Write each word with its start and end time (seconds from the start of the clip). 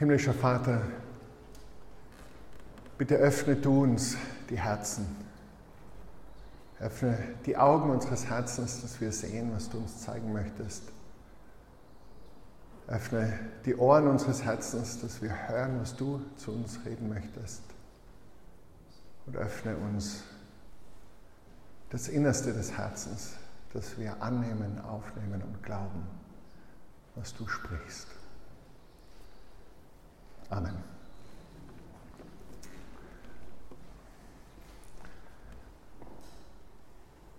Himmlischer 0.00 0.32
Vater, 0.32 0.80
bitte 2.96 3.16
öffne 3.16 3.54
du 3.54 3.82
uns 3.82 4.16
die 4.48 4.58
Herzen. 4.58 5.14
Öffne 6.78 7.18
die 7.44 7.58
Augen 7.58 7.90
unseres 7.90 8.24
Herzens, 8.24 8.80
dass 8.80 8.98
wir 9.02 9.12
sehen, 9.12 9.52
was 9.52 9.68
du 9.68 9.76
uns 9.76 10.00
zeigen 10.00 10.32
möchtest. 10.32 10.84
Öffne 12.86 13.38
die 13.66 13.76
Ohren 13.76 14.08
unseres 14.08 14.42
Herzens, 14.42 15.02
dass 15.02 15.20
wir 15.20 15.48
hören, 15.48 15.78
was 15.82 15.94
du 15.94 16.22
zu 16.38 16.52
uns 16.52 16.78
reden 16.86 17.10
möchtest. 17.10 17.60
Und 19.26 19.36
öffne 19.36 19.76
uns 19.76 20.22
das 21.90 22.08
Innerste 22.08 22.54
des 22.54 22.72
Herzens, 22.72 23.34
dass 23.74 23.98
wir 23.98 24.22
annehmen, 24.22 24.80
aufnehmen 24.80 25.42
und 25.42 25.62
glauben, 25.62 26.06
was 27.16 27.34
du 27.34 27.46
sprichst. 27.46 28.08
Amen. 30.50 30.74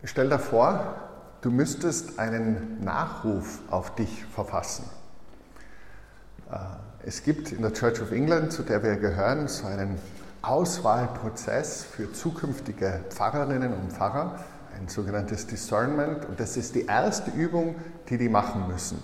Stell 0.04 0.30
dir 0.30 0.40
vor, 0.40 0.96
du 1.42 1.52
müsstest 1.52 2.18
einen 2.18 2.84
Nachruf 2.84 3.60
auf 3.70 3.96
dich 3.96 4.26
verfassen. 4.26 4.86
Äh, 6.50 6.56
es 7.06 7.24
gibt 7.24 7.52
in 7.52 7.62
der 7.62 7.74
Church 7.74 8.02
of 8.02 8.12
England, 8.12 8.54
zu 8.54 8.64
der 8.64 8.82
wir 8.82 8.96
gehören, 8.96 9.48
so 9.48 9.68
einen 9.68 10.00
Auswahlprozess 10.42 11.84
für 11.84 12.14
zukünftige 12.14 13.02
Pfarrerinnen 13.10 13.74
und 13.74 13.92
Pfarrer, 13.92 14.40
ein 14.80 14.88
sogenanntes 14.88 15.48
Discernment. 15.48 16.26
Und 16.26 16.40
das 16.40 16.58
ist 16.58 16.76
die 16.76 16.86
erste 16.86 17.30
Übung, 17.32 17.76
die 18.10 18.18
die 18.18 18.30
machen 18.30 18.68
müssen. 18.68 19.04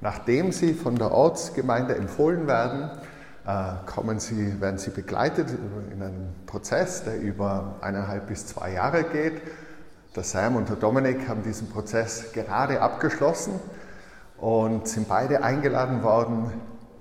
Nachdem 0.00 0.52
sie 0.52 0.72
von 0.74 0.96
der 0.96 1.10
Ortsgemeinde 1.10 1.96
empfohlen 1.96 2.46
werden, 2.46 2.90
kommen 3.86 4.20
sie, 4.20 4.60
werden 4.60 4.78
sie 4.78 4.90
begleitet 4.90 5.48
in 5.92 6.02
einem 6.02 6.28
Prozess, 6.46 7.04
der 7.04 7.20
über 7.20 7.76
eineinhalb 7.82 8.28
bis 8.28 8.46
zwei 8.46 8.72
Jahre 8.72 9.04
geht. 9.04 9.42
Der 10.16 10.22
Sam 10.22 10.56
und 10.56 10.68
der 10.68 10.76
Dominik 10.76 11.28
haben 11.28 11.42
diesen 11.42 11.68
Prozess 11.68 12.32
gerade 12.32 12.80
abgeschlossen 12.80 13.60
und 14.38 14.88
sind 14.88 15.08
beide 15.08 15.42
eingeladen 15.42 16.02
worden, 16.02 16.52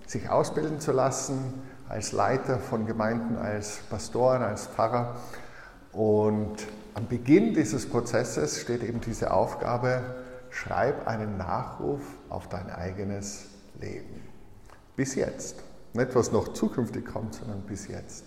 sich 0.08 0.30
ausbilden 0.30 0.80
zu 0.80 0.92
lassen 0.92 1.62
als 1.88 2.12
Leiter 2.12 2.60
von 2.60 2.88
Gemeinden, 2.88 3.38
als 3.38 3.78
Pastoren, 3.89 4.42
als 4.42 4.67
Pfarrer. 4.67 5.16
Und 5.92 6.56
am 6.95 7.08
Beginn 7.08 7.54
dieses 7.54 7.88
Prozesses 7.88 8.60
steht 8.60 8.84
eben 8.84 9.00
diese 9.00 9.32
Aufgabe, 9.32 10.02
schreib 10.50 11.08
einen 11.08 11.38
Nachruf 11.38 12.02
auf 12.30 12.50
dein 12.50 12.70
eigenes 12.70 13.45
Leben. 13.80 14.22
Bis 14.95 15.16
jetzt. 15.16 15.64
Nicht 15.94 16.16
was 16.16 16.31
noch 16.31 16.53
zukünftig 16.53 17.05
kommt, 17.05 17.36
sondern 17.36 17.61
bis 17.61 17.88
jetzt. 17.88 18.25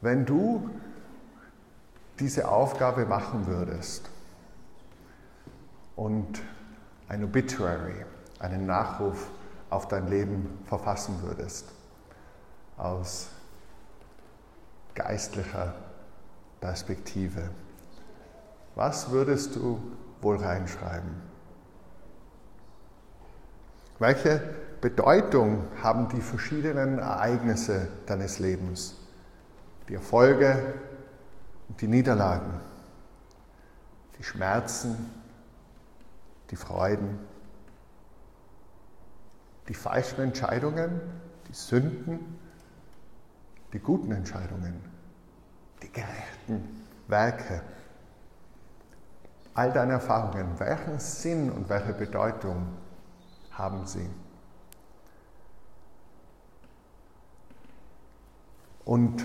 Wenn 0.00 0.24
du 0.24 0.70
diese 2.20 2.48
Aufgabe 2.48 3.04
machen 3.04 3.46
würdest 3.46 4.08
und 5.96 6.40
ein 7.08 7.24
Obituary, 7.24 8.04
einen 8.38 8.66
Nachruf 8.66 9.30
auf 9.70 9.88
dein 9.88 10.06
Leben 10.06 10.60
verfassen 10.66 11.22
würdest, 11.22 11.66
aus 12.76 13.30
geistlicher 14.94 15.74
Perspektive, 16.60 17.50
was 18.76 19.10
würdest 19.10 19.56
du 19.56 19.80
wohl 20.20 20.36
reinschreiben? 20.36 21.20
Welche 23.98 24.67
Bedeutung 24.80 25.64
haben 25.82 26.08
die 26.08 26.20
verschiedenen 26.20 26.98
Ereignisse 26.98 27.88
deines 28.06 28.38
Lebens? 28.38 28.96
Die 29.88 29.94
Erfolge 29.94 30.74
und 31.68 31.80
die 31.80 31.88
Niederlagen, 31.88 32.60
die 34.18 34.22
Schmerzen, 34.22 35.10
die 36.50 36.56
Freuden, 36.56 37.18
die 39.68 39.74
falschen 39.74 40.20
Entscheidungen, 40.20 41.00
die 41.48 41.54
Sünden, 41.54 42.38
die 43.72 43.78
guten 43.78 44.12
Entscheidungen, 44.12 44.80
die 45.82 45.90
gerechten 45.90 46.84
Werke. 47.06 47.62
All 49.54 49.72
deine 49.72 49.94
Erfahrungen, 49.94 50.58
welchen 50.58 50.98
Sinn 50.98 51.50
und 51.50 51.68
welche 51.68 51.92
Bedeutung 51.92 52.68
haben 53.50 53.86
sie? 53.86 54.08
Und 58.88 59.22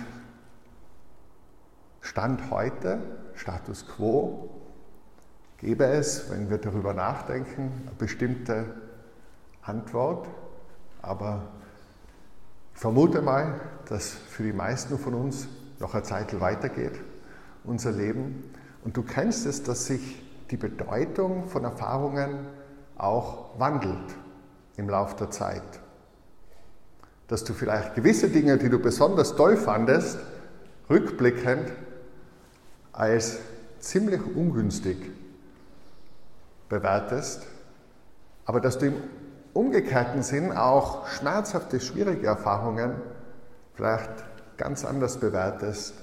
Stand 2.01 2.51
heute, 2.51 2.99
Status 3.33 3.87
quo, 3.87 4.49
gäbe 5.55 5.85
es, 5.85 6.29
wenn 6.29 6.49
wir 6.49 6.57
darüber 6.57 6.93
nachdenken, 6.93 7.71
eine 7.85 7.95
bestimmte 7.97 8.65
Antwort, 9.61 10.27
aber 11.01 11.43
ich 12.73 12.81
vermute 12.81 13.21
mal, 13.21 13.61
dass 13.87 14.09
für 14.09 14.43
die 14.43 14.51
meisten 14.51 14.99
von 14.99 15.13
uns 15.13 15.47
noch 15.79 15.93
eine 15.93 16.03
Zeit 16.03 16.37
weitergeht, 16.41 16.99
unser 17.63 17.93
Leben. 17.93 18.53
Und 18.83 18.97
du 18.97 19.01
kennst 19.01 19.45
es, 19.45 19.63
dass 19.63 19.85
sich 19.85 20.21
die 20.51 20.57
Bedeutung 20.57 21.47
von 21.47 21.63
Erfahrungen 21.63 22.47
auch 22.97 23.57
wandelt 23.57 24.13
im 24.75 24.89
Laufe 24.89 25.15
der 25.15 25.31
Zeit 25.31 25.82
dass 27.27 27.43
du 27.43 27.53
vielleicht 27.53 27.95
gewisse 27.95 28.29
Dinge, 28.29 28.57
die 28.57 28.69
du 28.69 28.79
besonders 28.79 29.35
toll 29.35 29.57
fandest, 29.57 30.19
rückblickend 30.89 31.71
als 32.91 33.39
ziemlich 33.79 34.21
ungünstig 34.35 34.97
bewertest, 36.69 37.43
aber 38.45 38.59
dass 38.59 38.77
du 38.77 38.87
im 38.87 38.95
umgekehrten 39.53 40.23
Sinn 40.23 40.51
auch 40.51 41.07
schmerzhafte, 41.07 41.79
schwierige 41.79 42.27
Erfahrungen 42.27 42.95
vielleicht 43.75 44.11
ganz 44.57 44.85
anders 44.85 45.17
bewertest, 45.19 45.93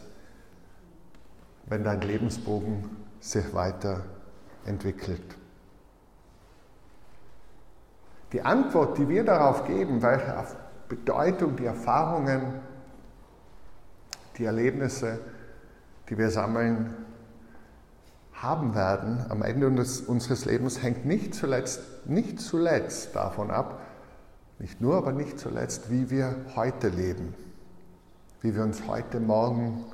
wenn 1.67 1.85
dein 1.85 2.01
Lebensbogen 2.01 2.97
sich 3.21 3.55
weiterentwickelt. 3.55 5.37
Die 8.33 8.43
Antwort, 8.43 8.99
die 8.99 9.09
wir 9.09 9.25
darauf 9.25 9.67
geben, 9.67 10.03
welche 10.03 10.37
Bedeutung, 10.91 11.57
die 11.57 11.65
Erfahrungen, 11.65 12.61
die 14.37 14.45
Erlebnisse, 14.45 15.21
die 16.09 16.19
wir 16.19 16.31
sammeln, 16.31 16.95
haben 18.35 18.75
werden 18.75 19.25
am 19.29 19.43
Ende 19.43 19.69
unseres 19.69 20.45
Lebens, 20.45 20.83
hängt 20.83 21.07
nicht 21.07 21.35
zuletzt, 21.35 21.81
nicht 22.07 22.41
zuletzt 22.41 23.15
davon 23.15 23.51
ab, 23.51 23.81
nicht 24.59 24.81
nur, 24.81 24.97
aber 24.97 25.13
nicht 25.13 25.39
zuletzt, 25.39 25.91
wie 25.91 26.11
wir 26.11 26.35
heute 26.57 26.89
leben, 26.89 27.35
wie 28.41 28.55
wir 28.55 28.65
uns 28.65 28.87
heute 28.89 29.21
Morgen, 29.21 29.85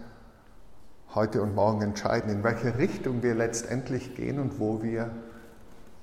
heute 1.14 1.42
und 1.42 1.54
morgen 1.54 1.82
entscheiden, 1.82 2.30
in 2.30 2.42
welche 2.42 2.78
Richtung 2.78 3.22
wir 3.22 3.34
letztendlich 3.34 4.14
gehen 4.14 4.38
und 4.38 4.58
wo 4.58 4.82
wir 4.82 5.10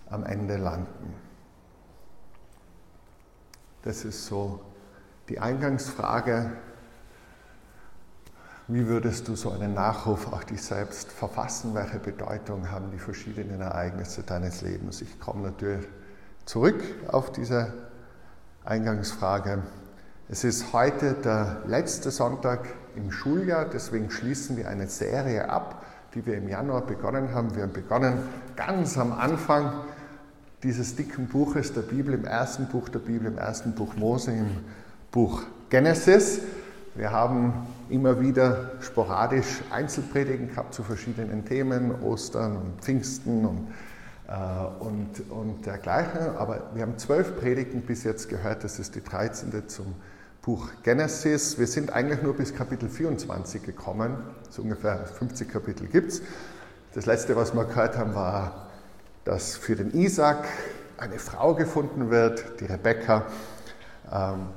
am 0.10 0.24
Ende 0.24 0.58
landen. 0.58 1.14
Das 3.81 4.06
ist 4.06 4.28
so 4.28 4.62
die 5.30 5.40
Eingangsfrage, 5.40 6.52
wie 8.68 8.88
würdest 8.88 9.28
du 9.28 9.36
so 9.36 9.52
einen 9.52 9.74
Nachruf 9.74 10.32
auf 10.32 10.46
dich 10.46 10.62
selbst 10.62 11.12
verfassen? 11.12 11.76
Welche 11.76 12.00
Bedeutung 12.00 12.72
haben 12.72 12.92
die 12.92 13.00
verschiedenen 13.00 13.62
Ereignisse 13.62 14.24
deines 14.24 14.62
Lebens? 14.62 15.02
Ich 15.02 15.20
komme 15.20 15.44
natürlich 15.44 15.86
zurück 16.46 16.82
auf 17.10 17.32
diese 17.32 17.74
Eingangsfrage. 18.64 19.64
Es 20.30 20.46
ist 20.46 20.72
heute 20.72 21.14
der 21.14 21.64
letzte 21.68 22.10
Sonntag 22.10 22.68
im 22.96 23.12
Schuljahr, 23.12 23.66
deswegen 23.66 24.10
schließen 24.10 24.56
wir 24.56 24.69
eine 24.69 24.88
Serie 24.88 25.50
ab, 25.50 25.86
die 26.14 26.26
wir 26.26 26.38
im 26.38 26.48
Januar 26.48 26.81
begonnen 26.81 27.34
haben. 27.34 27.54
Wir 27.56 27.64
haben 27.64 27.74
begonnen 27.74 28.19
ganz 28.56 28.98
am 28.98 29.12
Anfang 29.12 29.74
dieses 30.64 30.96
dicken 30.96 31.28
Buches 31.28 31.74
der 31.74 31.81
Bibel, 31.81 32.14
im 32.14 32.24
ersten 32.24 32.68
Buch 32.68 32.88
der 32.88 33.00
Bibel, 33.00 33.28
im 33.28 33.38
ersten 33.38 33.76
Buch 33.76 33.96
Mose, 33.96 34.31
im 34.31 34.60
Buch 35.13 35.44
Genesis. 35.69 36.39
Wir 36.95 37.12
haben 37.12 37.68
immer 37.88 38.19
wieder 38.19 38.71
sporadisch 38.81 39.62
Einzelpredigen 39.69 40.48
gehabt 40.48 40.74
zu 40.74 40.81
verschiedenen 40.81 41.45
Themen, 41.45 42.01
Ostern 42.01 42.57
und 42.57 42.81
Pfingsten 42.81 43.45
und, 43.45 43.68
äh, 44.27 44.33
und, 44.83 45.30
und 45.30 45.68
dergleichen. 45.68 46.36
Aber 46.36 46.71
wir 46.74 46.81
haben 46.81 46.98
zwölf 46.98 47.39
Predigten 47.39 47.81
bis 47.81 48.04
jetzt 48.04 48.27
gehört. 48.27 48.63
Das 48.63 48.80
ist 48.80 48.95
die 48.95 49.04
13. 49.04 49.69
zum 49.69 49.94
Buch 50.42 50.69
Genesis. 50.81 51.59
Wir 51.59 51.68
sind 51.68 51.94
eigentlich 51.94 52.24
nur 52.24 52.36
bis 52.36 52.56
Kapitel 52.56 52.89
24 52.89 53.62
gekommen. 53.62 54.18
So 54.50 54.63
ungefähr 54.63 55.06
50 55.06 55.48
Kapitel 55.48 55.86
gibt 55.86 56.13
es. 56.13 56.21
Das 56.95 57.06
letzte, 57.06 57.36
was 57.36 57.54
wir 57.54 57.66
gehört 57.66 58.00
haben, 58.00 58.16
war, 58.16 58.71
dass 59.25 59.57
für 59.57 59.75
den 59.75 59.92
Isaac 59.94 60.48
eine 60.98 61.19
Frau 61.19 61.54
gefunden 61.54 62.09
wird, 62.09 62.59
die 62.59 62.66
Rebecca. 62.66 63.27
Ähm, 64.12 64.48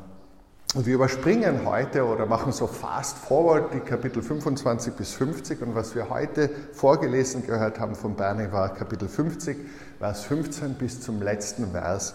und 0.76 0.84
wir 0.84 0.96
überspringen 0.96 1.64
heute 1.64 2.04
oder 2.04 2.26
machen 2.26 2.52
so 2.52 2.66
fast 2.66 3.16
forward 3.16 3.72
die 3.72 3.80
Kapitel 3.80 4.22
25 4.22 4.92
bis 4.92 5.14
50. 5.14 5.62
Und 5.62 5.74
was 5.74 5.94
wir 5.94 6.10
heute 6.10 6.50
vorgelesen 6.74 7.46
gehört 7.46 7.80
haben 7.80 7.94
von 7.94 8.14
Bernie 8.14 8.52
war 8.52 8.74
Kapitel 8.74 9.08
50, 9.08 9.56
Vers 9.98 10.24
15 10.24 10.74
bis 10.74 11.00
zum 11.00 11.22
letzten 11.22 11.70
Vers 11.70 12.14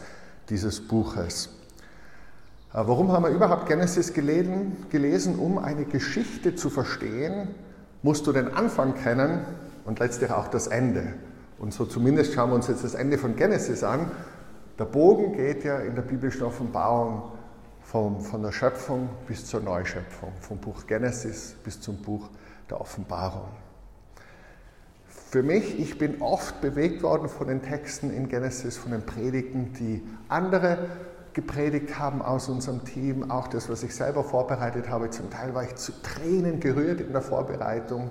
dieses 0.49 0.79
Buches. 0.79 1.49
Äh, 2.71 2.83
warum 2.85 3.11
haben 3.11 3.23
wir 3.23 3.31
überhaupt 3.31 3.67
Genesis 3.67 4.13
gelesen? 4.13 4.85
gelesen? 4.91 5.39
Um 5.39 5.57
eine 5.57 5.85
Geschichte 5.85 6.53
zu 6.53 6.69
verstehen, 6.69 7.47
musst 8.03 8.27
du 8.27 8.31
den 8.31 8.53
Anfang 8.53 8.93
kennen 8.93 9.39
und 9.85 9.97
letztlich 9.97 10.29
auch 10.29 10.49
das 10.49 10.67
Ende. 10.67 11.15
Und 11.57 11.73
so 11.73 11.85
zumindest 11.85 12.35
schauen 12.35 12.51
wir 12.51 12.55
uns 12.57 12.67
jetzt 12.67 12.83
das 12.83 12.93
Ende 12.93 13.17
von 13.17 13.35
Genesis 13.35 13.83
an. 13.83 14.11
Der 14.77 14.85
Bogen 14.85 15.33
geht 15.33 15.63
ja 15.63 15.79
in 15.79 15.95
der 15.95 16.03
biblischen 16.03 16.43
Offenbarung 16.43 17.23
vom, 17.83 18.21
von 18.21 18.41
der 18.41 18.51
Schöpfung 18.51 19.09
bis 19.27 19.45
zur 19.45 19.61
Neuschöpfung, 19.61 20.31
vom 20.39 20.57
Buch 20.57 20.85
Genesis 20.87 21.55
bis 21.63 21.81
zum 21.81 21.97
Buch 21.97 22.29
der 22.69 22.79
Offenbarung. 22.79 23.49
Für 25.07 25.43
mich, 25.43 25.79
ich 25.79 25.97
bin 25.97 26.21
oft 26.21 26.59
bewegt 26.59 27.03
worden 27.03 27.29
von 27.29 27.47
den 27.47 27.61
Texten 27.61 28.11
in 28.11 28.27
Genesis, 28.27 28.77
von 28.77 28.91
den 28.91 29.05
Predigten, 29.05 29.73
die 29.73 30.03
andere 30.27 30.89
gepredigt 31.33 31.97
haben 31.97 32.21
aus 32.21 32.49
unserem 32.49 32.83
Team, 32.83 33.31
auch 33.31 33.47
das, 33.47 33.69
was 33.69 33.83
ich 33.83 33.95
selber 33.95 34.23
vorbereitet 34.23 34.89
habe. 34.89 35.09
Zum 35.09 35.29
Teil 35.29 35.53
war 35.53 35.63
ich 35.63 35.75
zu 35.75 35.93
Tränen 36.01 36.59
gerührt 36.59 36.99
in 36.99 37.13
der 37.13 37.21
Vorbereitung 37.21 38.09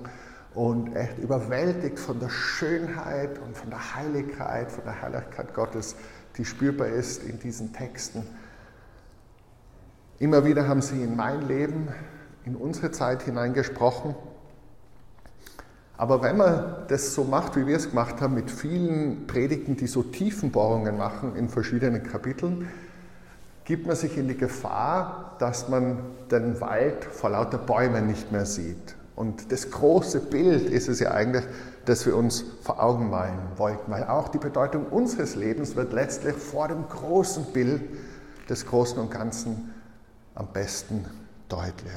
und 0.53 0.95
echt 0.95 1.19
überwältigt 1.19 1.99
von 1.99 2.19
der 2.19 2.29
Schönheit 2.29 3.39
und 3.39 3.55
von 3.55 3.69
der 3.69 3.95
Heiligkeit, 3.95 4.71
von 4.71 4.83
der 4.83 5.01
Herrlichkeit 5.01 5.53
Gottes, 5.53 5.95
die 6.37 6.45
spürbar 6.45 6.87
ist 6.87 7.23
in 7.23 7.39
diesen 7.39 7.71
Texten. 7.73 8.27
Immer 10.21 10.45
wieder 10.45 10.67
haben 10.67 10.83
sie 10.83 11.01
in 11.01 11.15
mein 11.15 11.47
Leben, 11.47 11.87
in 12.45 12.55
unsere 12.55 12.91
Zeit 12.91 13.23
hineingesprochen. 13.23 14.13
Aber 15.97 16.21
wenn 16.21 16.37
man 16.37 16.75
das 16.89 17.15
so 17.15 17.23
macht, 17.23 17.55
wie 17.55 17.65
wir 17.65 17.75
es 17.75 17.89
gemacht 17.89 18.21
haben, 18.21 18.35
mit 18.35 18.51
vielen 18.51 19.25
Predigten, 19.25 19.77
die 19.77 19.87
so 19.87 20.03
Tiefenbohrungen 20.03 20.95
machen 20.95 21.35
in 21.35 21.49
verschiedenen 21.49 22.03
Kapiteln, 22.03 22.67
gibt 23.65 23.87
man 23.87 23.95
sich 23.95 24.15
in 24.15 24.27
die 24.27 24.37
Gefahr, 24.37 25.37
dass 25.39 25.69
man 25.69 25.97
den 26.29 26.61
Wald 26.61 27.03
vor 27.03 27.31
lauter 27.31 27.57
Bäumen 27.57 28.05
nicht 28.05 28.31
mehr 28.31 28.45
sieht. 28.45 28.95
Und 29.15 29.51
das 29.51 29.71
große 29.71 30.19
Bild 30.19 30.69
ist 30.69 30.87
es 30.87 30.99
ja 30.99 31.09
eigentlich, 31.09 31.45
das 31.85 32.05
wir 32.05 32.15
uns 32.15 32.45
vor 32.61 32.79
Augen 32.79 33.09
malen 33.09 33.39
wollten, 33.57 33.91
weil 33.91 34.03
auch 34.03 34.29
die 34.29 34.37
Bedeutung 34.37 34.85
unseres 34.85 35.35
Lebens 35.35 35.75
wird 35.75 35.93
letztlich 35.93 36.35
vor 36.35 36.67
dem 36.67 36.87
großen 36.87 37.45
Bild 37.53 37.81
des 38.47 38.67
Großen 38.67 38.99
und 38.99 39.09
Ganzen 39.09 39.70
am 40.35 40.47
besten 40.53 41.05
deutlich. 41.49 41.91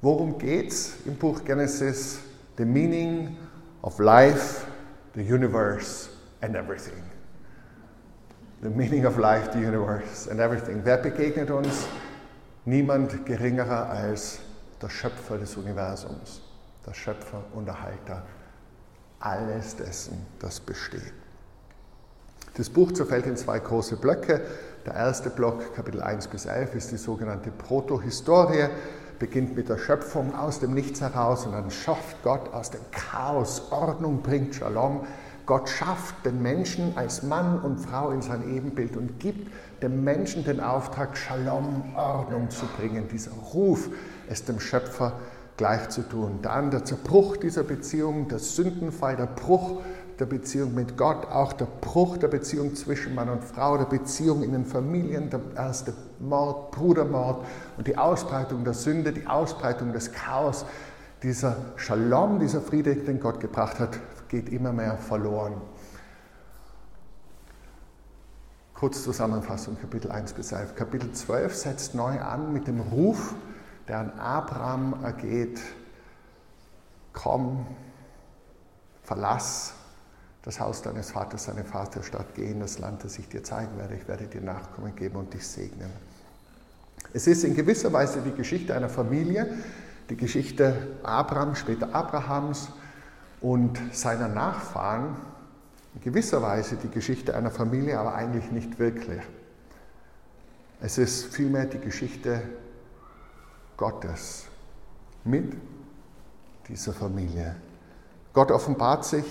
Worum 0.00 0.38
geht 0.38 0.72
es 0.72 0.94
im 1.04 1.16
Buch 1.16 1.44
Genesis? 1.44 2.18
The 2.56 2.64
meaning 2.64 3.36
of 3.82 3.98
life, 3.98 4.66
the 5.14 5.22
universe 5.22 6.10
and 6.40 6.54
everything. 6.54 7.02
The 8.62 8.70
meaning 8.70 9.06
of 9.06 9.16
life, 9.18 9.50
the 9.52 9.58
universe 9.58 10.30
and 10.30 10.40
everything. 10.40 10.80
Wer 10.84 10.98
begegnet 10.98 11.50
uns? 11.50 11.86
Niemand 12.64 13.26
geringerer 13.26 13.88
als 13.90 14.38
der 14.80 14.88
Schöpfer 14.88 15.38
des 15.38 15.56
Universums, 15.56 16.42
der 16.86 16.94
Schöpfer 16.94 17.42
und 17.54 17.66
Erhalter 17.66 18.22
alles 19.22 19.76
dessen, 19.76 20.26
das 20.38 20.60
besteht. 20.60 21.12
Das 22.54 22.68
Buch 22.68 22.92
zerfällt 22.92 23.26
in 23.26 23.36
zwei 23.36 23.58
große 23.58 23.96
Blöcke. 23.96 24.42
Der 24.84 24.94
erste 24.94 25.30
Block, 25.30 25.76
Kapitel 25.76 26.02
1 26.02 26.26
bis 26.26 26.44
11, 26.44 26.74
ist 26.74 26.90
die 26.90 26.96
sogenannte 26.96 27.52
Protohistorie, 27.52 28.66
beginnt 29.20 29.54
mit 29.54 29.68
der 29.68 29.78
Schöpfung 29.78 30.34
aus 30.34 30.58
dem 30.58 30.74
Nichts 30.74 31.00
heraus 31.00 31.46
und 31.46 31.52
dann 31.52 31.70
schafft 31.70 32.20
Gott 32.24 32.52
aus 32.52 32.72
dem 32.72 32.80
Chaos 32.90 33.70
Ordnung, 33.70 34.22
bringt 34.22 34.56
Shalom. 34.56 35.06
Gott 35.46 35.68
schafft 35.68 36.26
den 36.26 36.42
Menschen 36.42 36.96
als 36.96 37.22
Mann 37.22 37.60
und 37.60 37.78
Frau 37.78 38.10
in 38.10 38.22
sein 38.22 38.42
Ebenbild 38.52 38.96
und 38.96 39.20
gibt 39.20 39.52
dem 39.82 40.02
Menschen 40.02 40.42
den 40.42 40.58
Auftrag, 40.58 41.16
Shalom, 41.16 41.94
Ordnung 41.94 42.50
zu 42.50 42.66
bringen. 42.76 43.06
Dieser 43.06 43.30
Ruf, 43.54 43.88
es 44.28 44.44
dem 44.44 44.58
Schöpfer 44.58 45.12
gleich 45.56 45.90
zu 45.90 46.02
tun. 46.02 46.40
Dann 46.42 46.72
der 46.72 46.84
Zerbruch 46.84 47.36
dieser 47.36 47.62
Beziehung, 47.62 48.26
der 48.26 48.40
Sündenfall, 48.40 49.14
der 49.14 49.26
Bruch 49.26 49.80
der 50.22 50.26
Beziehung 50.26 50.72
mit 50.72 50.96
Gott, 50.96 51.26
auch 51.26 51.52
der 51.52 51.64
Bruch 51.64 52.16
der 52.16 52.28
Beziehung 52.28 52.76
zwischen 52.76 53.12
Mann 53.12 53.28
und 53.28 53.42
Frau, 53.42 53.76
der 53.76 53.86
Beziehung 53.86 54.44
in 54.44 54.52
den 54.52 54.64
Familien, 54.64 55.30
der 55.30 55.40
erste 55.56 55.94
Mord, 56.20 56.70
Brudermord 56.70 57.44
und 57.76 57.88
die 57.88 57.98
Ausbreitung 57.98 58.62
der 58.62 58.74
Sünde, 58.74 59.12
die 59.12 59.26
Ausbreitung 59.26 59.92
des 59.92 60.12
Chaos. 60.12 60.64
Dieser 61.24 61.56
Shalom, 61.74 62.38
dieser 62.38 62.60
Friede, 62.60 62.94
den 62.94 63.18
Gott 63.18 63.40
gebracht 63.40 63.80
hat, 63.80 63.98
geht 64.28 64.48
immer 64.50 64.72
mehr 64.72 64.96
verloren. 64.96 65.54
Kurz 68.74 69.02
Zusammenfassung, 69.02 69.76
Kapitel 69.80 70.12
1 70.12 70.34
bis 70.34 70.52
11. 70.52 70.76
Kapitel 70.76 71.10
12 71.10 71.52
setzt 71.52 71.94
neu 71.96 72.20
an 72.20 72.52
mit 72.52 72.68
dem 72.68 72.78
Ruf, 72.78 73.34
der 73.88 73.98
an 73.98 74.12
Abraham 74.20 74.94
ergeht. 75.02 75.60
Komm, 77.12 77.66
verlass 79.02 79.74
das 80.42 80.58
Haus 80.58 80.82
deines 80.82 81.12
Vaters, 81.12 81.46
deine 81.46 81.64
Vaterstadt, 81.64 82.34
geh 82.34 82.50
in 82.50 82.60
das 82.60 82.78
Land, 82.78 83.04
das 83.04 83.18
ich 83.18 83.28
dir 83.28 83.44
zeigen 83.44 83.78
werde. 83.78 83.94
Ich 83.94 84.08
werde 84.08 84.26
dir 84.26 84.40
Nachkommen 84.40 84.94
geben 84.96 85.16
und 85.16 85.32
dich 85.32 85.46
segnen. 85.46 85.90
Es 87.12 87.26
ist 87.26 87.44
in 87.44 87.54
gewisser 87.54 87.92
Weise 87.92 88.20
die 88.22 88.32
Geschichte 88.32 88.74
einer 88.74 88.88
Familie, 88.88 89.58
die 90.10 90.16
Geschichte 90.16 90.96
Abraham, 91.02 91.54
später 91.54 91.94
Abrahams 91.94 92.68
und 93.40 93.78
seiner 93.92 94.28
Nachfahren. 94.28 95.16
In 95.94 96.00
gewisser 96.00 96.42
Weise 96.42 96.76
die 96.76 96.88
Geschichte 96.88 97.36
einer 97.36 97.50
Familie, 97.50 97.98
aber 97.98 98.14
eigentlich 98.14 98.50
nicht 98.50 98.78
wirklich. 98.78 99.22
Es 100.80 100.98
ist 100.98 101.26
vielmehr 101.26 101.66
die 101.66 101.78
Geschichte 101.78 102.42
Gottes 103.76 104.46
mit 105.24 105.54
dieser 106.68 106.92
Familie. 106.92 107.54
Gott 108.32 108.50
offenbart 108.50 109.04
sich 109.04 109.24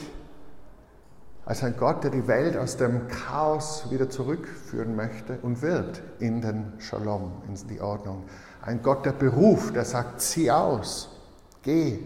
als 1.46 1.64
ein 1.64 1.76
Gott, 1.78 2.04
der 2.04 2.12
die 2.12 2.28
Welt 2.28 2.56
aus 2.56 2.78
dem 2.78 3.08
Chaos 3.08 3.90
wieder 3.90 4.10
zurückführen 4.10 4.96
möchte 4.96 5.38
und 5.42 5.62
wird 5.62 6.02
in 6.20 6.42
den 6.42 6.74
Shalom, 6.80 7.32
in 7.48 7.56
die 7.68 7.82
Ordnung. 7.82 8.24
Ein 8.62 8.82
Gott, 8.84 9.06
der 9.06 9.12
beruft, 9.12 9.76
der 9.76 9.86
sagt, 9.86 10.22
zieh 10.22 10.52
aus, 10.52 11.10
geh, 11.64 12.00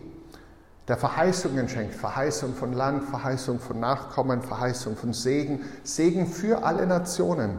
der 0.87 0.97
Verheißungen 0.97 1.67
schenkt, 1.67 1.95
Verheißung 1.95 2.53
von 2.53 2.71
Land, 2.73 3.03
Verheißung 3.03 3.59
von 3.59 3.79
Nachkommen, 3.79 4.41
Verheißung 4.41 4.95
von 4.95 5.13
Segen, 5.13 5.61
Segen 5.83 6.27
für 6.27 6.63
alle 6.63 6.85
Nationen. 6.85 7.57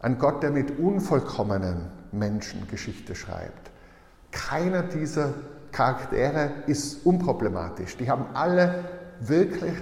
Ein 0.00 0.18
Gott, 0.18 0.42
der 0.42 0.50
mit 0.50 0.78
unvollkommenen 0.78 1.90
Menschen 2.12 2.66
Geschichte 2.68 3.14
schreibt. 3.14 3.70
Keiner 4.32 4.82
dieser 4.82 5.34
Charaktere 5.70 6.50
ist 6.66 7.04
unproblematisch. 7.04 7.96
Die 7.96 8.10
haben 8.10 8.26
alle 8.34 8.84
wirklich 9.20 9.74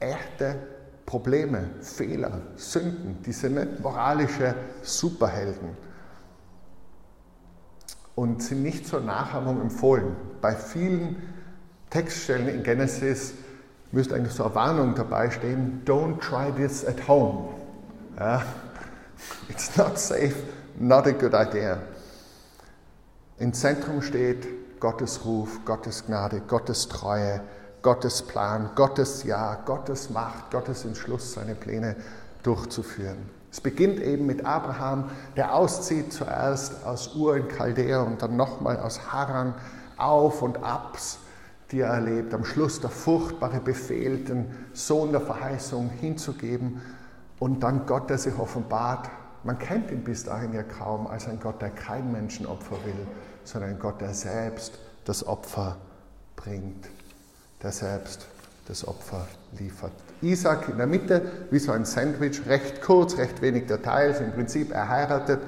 echte 0.00 0.56
Probleme, 1.04 1.70
Fehler, 1.80 2.42
Sünden. 2.56 3.22
Die 3.22 3.32
sind 3.32 3.54
nicht 3.54 3.80
moralische 3.80 4.54
Superhelden 4.82 5.76
und 8.16 8.42
sind 8.42 8.62
nicht 8.62 8.86
zur 8.86 9.00
Nachahmung 9.00 9.60
empfohlen. 9.60 10.16
Bei 10.40 10.54
vielen 10.54 11.22
Textstellen 11.90 12.48
in 12.48 12.62
Genesis 12.64 13.34
müsste 13.92 14.16
eigentlich 14.16 14.34
so 14.34 14.44
eine 14.44 14.54
Warnung 14.54 14.94
dabei 14.94 15.30
stehen: 15.30 15.82
Don't 15.84 16.18
try 16.18 16.50
this 16.52 16.84
at 16.84 17.06
home. 17.06 17.50
Ja? 18.18 18.42
It's 19.48 19.76
not 19.76 19.98
safe, 19.98 20.34
not 20.78 21.06
a 21.06 21.12
good 21.12 21.32
idea. 21.34 21.78
Im 23.38 23.52
Zentrum 23.52 24.02
steht 24.02 24.46
Gottes 24.80 25.24
Ruf, 25.24 25.64
Gottes 25.64 26.06
Gnade, 26.06 26.40
Gottes 26.40 26.88
Treue, 26.88 27.40
Gottes 27.86 28.20
Plan, 28.20 28.70
Gottes 28.74 29.22
Ja, 29.22 29.60
Gottes 29.64 30.10
Macht, 30.10 30.50
Gottes 30.50 30.84
Entschluss, 30.84 31.34
seine 31.34 31.54
Pläne 31.54 31.94
durchzuführen. 32.42 33.30
Es 33.52 33.60
beginnt 33.60 34.00
eben 34.00 34.26
mit 34.26 34.44
Abraham, 34.44 35.08
der 35.36 35.54
auszieht 35.54 36.12
zuerst 36.12 36.84
aus 36.84 37.14
Ur 37.14 37.36
in 37.36 37.48
Chaldea 37.48 38.02
und 38.02 38.20
dann 38.20 38.34
nochmal 38.34 38.76
aus 38.80 39.12
Haran, 39.12 39.54
Auf 39.98 40.42
und 40.42 40.64
Abs, 40.64 41.18
die 41.70 41.78
er 41.78 41.90
erlebt. 41.90 42.34
Am 42.34 42.44
Schluss 42.44 42.80
der 42.80 42.90
furchtbare 42.90 43.60
Befehl, 43.60 44.24
den 44.24 44.52
Sohn 44.72 45.12
der 45.12 45.20
Verheißung 45.20 45.88
hinzugeben 45.88 46.82
und 47.38 47.60
dann 47.60 47.86
Gott, 47.86 48.10
der 48.10 48.18
sich 48.18 48.36
offenbart. 48.36 49.08
Man 49.44 49.60
kennt 49.60 49.92
ihn 49.92 50.02
bis 50.02 50.24
dahin 50.24 50.52
ja 50.52 50.64
kaum 50.64 51.06
als 51.06 51.28
ein 51.28 51.38
Gott, 51.38 51.62
der 51.62 51.70
kein 51.70 52.10
Menschenopfer 52.10 52.84
will, 52.84 53.06
sondern 53.44 53.70
ein 53.70 53.78
Gott, 53.78 54.00
der 54.00 54.12
selbst 54.12 54.76
das 55.04 55.24
Opfer 55.24 55.76
bringt 56.34 56.88
der 57.62 57.72
selbst 57.72 58.26
das 58.68 58.86
Opfer 58.86 59.26
liefert. 59.58 59.92
Isaac 60.22 60.68
in 60.68 60.78
der 60.78 60.86
Mitte, 60.86 61.22
wie 61.50 61.58
so 61.58 61.72
ein 61.72 61.84
Sandwich, 61.84 62.46
recht 62.46 62.80
kurz, 62.82 63.18
recht 63.18 63.42
wenig 63.42 63.66
Details. 63.66 64.20
Im 64.20 64.32
Prinzip, 64.32 64.72
er 64.72 64.88
heiratet, 64.88 65.40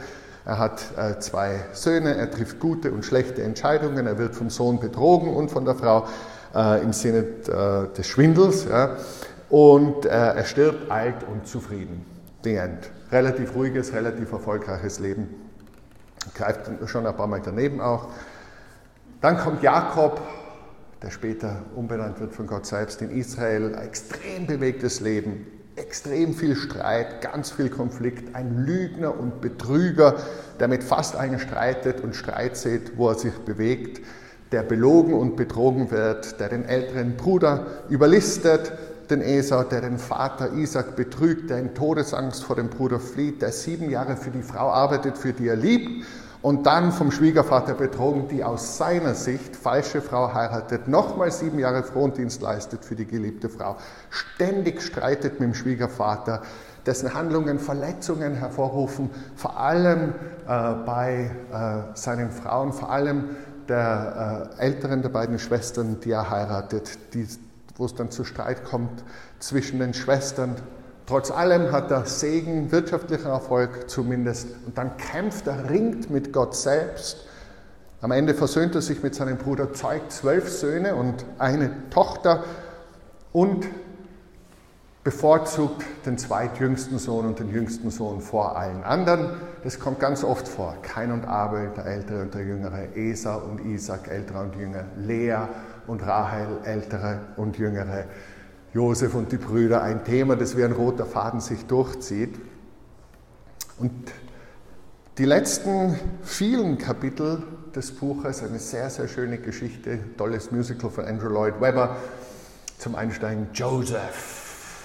er 0.45 0.59
hat 0.59 0.83
äh, 0.97 1.19
zwei 1.19 1.61
Söhne, 1.73 2.17
er 2.17 2.31
trifft 2.31 2.61
gute 2.61 2.91
und 2.93 3.05
schlechte 3.05 3.43
Entscheidungen, 3.43 4.07
er 4.07 4.19
wird 4.19 4.35
vom 4.35 4.50
Sohn 4.50 4.81
betrogen 4.81 5.35
und 5.35 5.50
von 5.50 5.65
der 5.65 5.75
Frau 5.75 6.07
äh, 6.55 6.83
im 6.83 6.93
Sinne 6.93 7.19
äh, 7.19 7.95
des 7.95 8.07
Schwindels. 8.07 8.65
Ja. 8.65 8.97
Und 9.50 10.05
äh, 10.05 10.09
er 10.09 10.45
stirbt 10.45 10.91
alt 10.91 11.25
und 11.31 11.47
zufrieden. 11.47 12.05
The 12.45 12.57
end. 12.57 12.91
Relativ 13.11 13.55
ruhiges, 13.55 13.93
relativ 13.93 14.33
erfolgreiches 14.33 15.00
Leben. 15.00 15.35
Greift 16.35 16.71
schon 16.87 17.07
ein 17.07 17.17
paar 17.17 17.27
Mal 17.27 17.41
daneben 17.43 17.81
auch. 17.81 18.09
Dann 19.21 19.38
kommt 19.38 19.62
Jakob, 19.62 20.21
der 21.02 21.11
später 21.11 21.62
umbenannt 21.76 22.21
wird 22.21 22.35
von 22.35 22.47
Gott 22.47 22.67
selbst 22.67 23.00
in 23.02 23.11
Israel. 23.11 23.75
Ein 23.75 23.87
extrem 23.87 24.47
bewegtes 24.47 25.00
Leben, 25.00 25.47
extrem 25.76 26.35
viel 26.35 26.57
Streit, 26.57 27.21
ganz 27.21 27.50
viel 27.50 27.69
Konflikt. 27.69 28.35
Ein 28.35 28.64
Lügner 28.64 29.19
und 29.19 29.40
Betrüger, 29.40 30.17
der 30.59 30.69
mit 30.69 30.83
fast 30.83 31.14
allen 31.14 31.38
streitet 31.38 32.00
und 32.00 32.17
Streit 32.17 32.57
sieht, 32.57 32.97
wo 32.97 33.09
er 33.09 33.14
sich 33.14 33.35
bewegt. 33.35 34.05
Der 34.50 34.62
belogen 34.62 35.14
und 35.14 35.37
betrogen 35.37 35.90
wird, 35.90 36.40
der 36.40 36.49
den 36.49 36.64
älteren 36.64 37.17
Bruder 37.17 37.67
überlistet, 37.90 38.73
den 39.11 39.21
Esau, 39.21 39.62
der 39.62 39.83
den 39.83 39.99
Vater 39.99 40.52
Isaac 40.55 40.97
betrügt, 40.97 41.50
der 41.50 41.59
in 41.59 41.75
Todesangst 41.75 42.45
vor 42.45 42.57
dem 42.57 42.69
Bruder 42.69 42.99
flieht, 42.99 43.40
der 43.40 43.52
sieben 43.52 43.88
Jahre 43.90 44.17
für 44.17 44.31
die 44.31 44.43
Frau 44.43 44.71
arbeitet, 44.71 45.17
für 45.17 45.33
die 45.33 45.49
er 45.49 45.57
liebt 45.57 46.05
und 46.42 46.66
dann 46.66 46.92
vom 46.92 47.11
Schwiegervater 47.11 47.75
betrogen, 47.75 48.28
die 48.28 48.45
aus 48.45 48.76
seiner 48.76 49.14
Sicht 49.14 49.57
falsche 49.57 50.00
Frau 50.00 50.33
heiratet, 50.33 50.88
nochmal 50.88 51.30
sieben 51.30 51.59
Jahre 51.59 51.83
Frondienst 51.83 52.42
leistet 52.42 52.85
für 52.85 52.95
die 52.95 53.07
geliebte 53.07 53.49
Frau, 53.49 53.76
ständig 54.11 54.83
streitet 54.83 55.40
mit 55.40 55.49
dem 55.49 55.54
Schwiegervater, 55.54 56.42
dessen 56.87 57.12
Handlungen 57.12 57.59
Verletzungen 57.59 58.35
hervorrufen, 58.35 59.11
vor 59.37 59.59
allem 59.59 60.14
äh, 60.47 60.75
bei 60.87 61.30
äh, 61.52 61.97
seinen 61.97 62.30
Frauen, 62.30 62.73
vor 62.73 62.90
allem 62.90 63.30
der 63.68 64.54
äh, 64.59 64.62
älteren 64.62 65.02
der 65.02 65.11
beiden 65.11 65.38
Schwestern, 65.38 66.00
die 66.00 66.12
er 66.12 66.30
heiratet, 66.30 66.99
die 67.12 67.26
wo 67.78 67.85
es 67.85 67.95
dann 67.95 68.11
zu 68.11 68.25
Streit 68.25 68.64
kommt 68.64 69.04
zwischen 69.38 69.78
den 69.78 69.95
Schwestern. 69.95 70.57
Trotz 71.09 71.31
allem 71.31 71.73
hat 71.73 71.91
er 71.91 72.05
Segen, 72.05 72.71
wirtschaftlichen 72.71 73.29
Erfolg 73.29 73.88
zumindest. 73.88 74.49
Und 74.67 74.77
dann 74.77 74.99
kämpft 74.99 75.47
er, 75.47 75.71
ringt 75.71 76.11
mit 76.11 76.35
Gott 76.35 76.55
selbst. 76.55 77.25
Am 78.03 78.11
Ende 78.11 78.35
versöhnt 78.35 78.75
er 78.75 78.83
sich 78.83 79.03
mit 79.03 79.15
seinem 79.15 79.38
Bruder, 79.38 79.73
zeugt 79.73 80.12
zwölf 80.12 80.50
Söhne 80.50 80.97
und 80.97 81.25
eine 81.38 81.71
Tochter 81.88 82.45
und 83.33 83.67
bevorzugt 85.03 85.83
den 86.05 86.19
zweitjüngsten 86.19 86.99
Sohn 86.99 87.25
und 87.25 87.38
den 87.38 87.49
jüngsten 87.55 87.91
Sohn 87.91 88.21
vor 88.21 88.59
allen 88.59 88.85
anderen. 88.85 89.31
Das 89.65 89.81
kommt 89.81 90.00
ganz 90.00 90.23
oft 90.23 90.47
vor. 90.47 90.77
Kain 90.83 91.11
und 91.11 91.25
Abel, 91.25 91.71
der 91.75 91.87
Ältere 91.87 92.21
und 92.21 92.35
der 92.35 92.43
Jüngere, 92.43 92.95
Esau 92.95 93.38
und 93.38 93.65
Isaac, 93.65 94.09
Älterer 94.09 94.43
und 94.43 94.57
Jünger, 94.57 94.85
Lea 94.99 95.38
und 95.87 96.07
Rahel, 96.07 96.59
ältere 96.65 97.21
und 97.38 97.57
jüngere, 97.57 98.05
Josef 98.75 99.15
und 99.15 99.33
die 99.33 99.39
Brüder, 99.39 99.83
ein 99.83 100.05
Thema, 100.05 100.37
das 100.37 100.57
wie 100.57 100.65
ein 100.65 100.73
roter 100.73 101.07
Faden 101.07 101.41
sich 101.41 101.67
durchzieht. 101.67 102.39
Und 103.79 103.93
die 105.17 105.25
letzten 105.25 105.99
vielen 106.23 106.79
Kapitel 106.79 107.43
des 107.75 107.93
Buches, 107.93 108.43
eine 108.43 108.59
sehr, 108.59 108.91
sehr 108.91 109.09
schöne 109.09 109.39
Geschichte, 109.39 109.99
tolles 110.17 110.51
Musical 110.51 110.91
von 110.91 111.05
Andrew 111.05 111.29
Lloyd 111.29 111.61
Webber, 111.61 111.97
zum 112.79 112.95
Einsteigen 112.95 113.49
Joseph, 113.55 114.85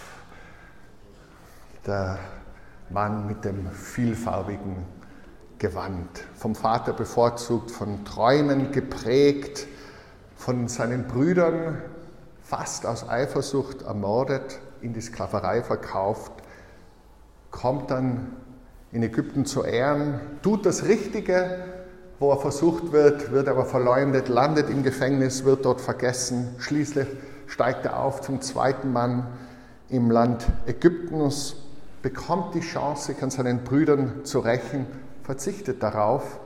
der 1.86 2.18
Mann 2.90 3.28
mit 3.28 3.46
dem 3.46 3.70
vielfarbigen 3.70 4.78
Gewand, 5.60 6.24
vom 6.36 6.56
Vater 6.56 6.94
bevorzugt, 6.94 7.72
von 7.72 8.04
Träumen 8.06 8.72
geprägt, 8.72 9.68
von 10.36 10.68
seinen 10.68 11.08
Brüdern 11.08 11.82
fast 12.44 12.86
aus 12.86 13.08
Eifersucht 13.08 13.84
ermordet, 13.84 14.60
in 14.82 14.94
die 14.94 15.02
Sklaverei 15.02 15.64
verkauft, 15.64 16.32
kommt 17.52 17.92
dann 17.92 18.34
in 18.92 19.02
Ägypten 19.04 19.46
zu 19.46 19.64
Ehren, 19.64 20.20
tut 20.42 20.66
das 20.66 20.86
Richtige, 20.86 21.66
wo 22.20 22.32
er 22.32 22.38
versucht 22.38 22.92
wird, 22.92 23.32
wird 23.32 23.48
aber 23.48 23.66
verleumdet, 23.66 24.30
landet 24.30 24.70
im 24.70 24.84
Gefängnis, 24.84 25.46
wird 25.46 25.66
dort 25.66 25.82
vergessen. 25.82 26.56
Schließlich 26.60 27.08
steigt 27.48 27.86
er 27.86 28.00
auf 28.00 28.22
zum 28.22 28.42
zweiten 28.42 28.92
Mann 28.92 29.28
im 29.90 30.12
Land 30.12 30.46
Ägyptens, 30.68 31.56
bekommt 32.02 32.56
die 32.56 32.62
Chance, 32.62 33.14
sich 33.14 33.24
an 33.24 33.30
seinen 33.30 33.64
Brüdern 33.64 34.26
zu 34.26 34.40
rächen, 34.40 34.86
verzichtet 35.24 35.82
darauf 35.82 36.40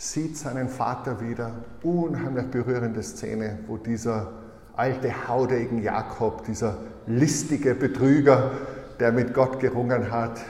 sieht 0.00 0.38
seinen 0.38 0.70
Vater 0.70 1.20
wieder. 1.20 1.52
Unheimlich 1.82 2.46
berührende 2.46 3.02
Szene, 3.02 3.58
wo 3.66 3.76
dieser 3.76 4.32
alte 4.76 5.28
haudegen 5.28 5.82
Jakob, 5.82 6.44
dieser 6.44 6.78
listige 7.06 7.74
Betrüger, 7.74 8.52
der 8.98 9.12
mit 9.12 9.34
Gott 9.34 9.60
gerungen 9.60 10.10
hat, 10.10 10.40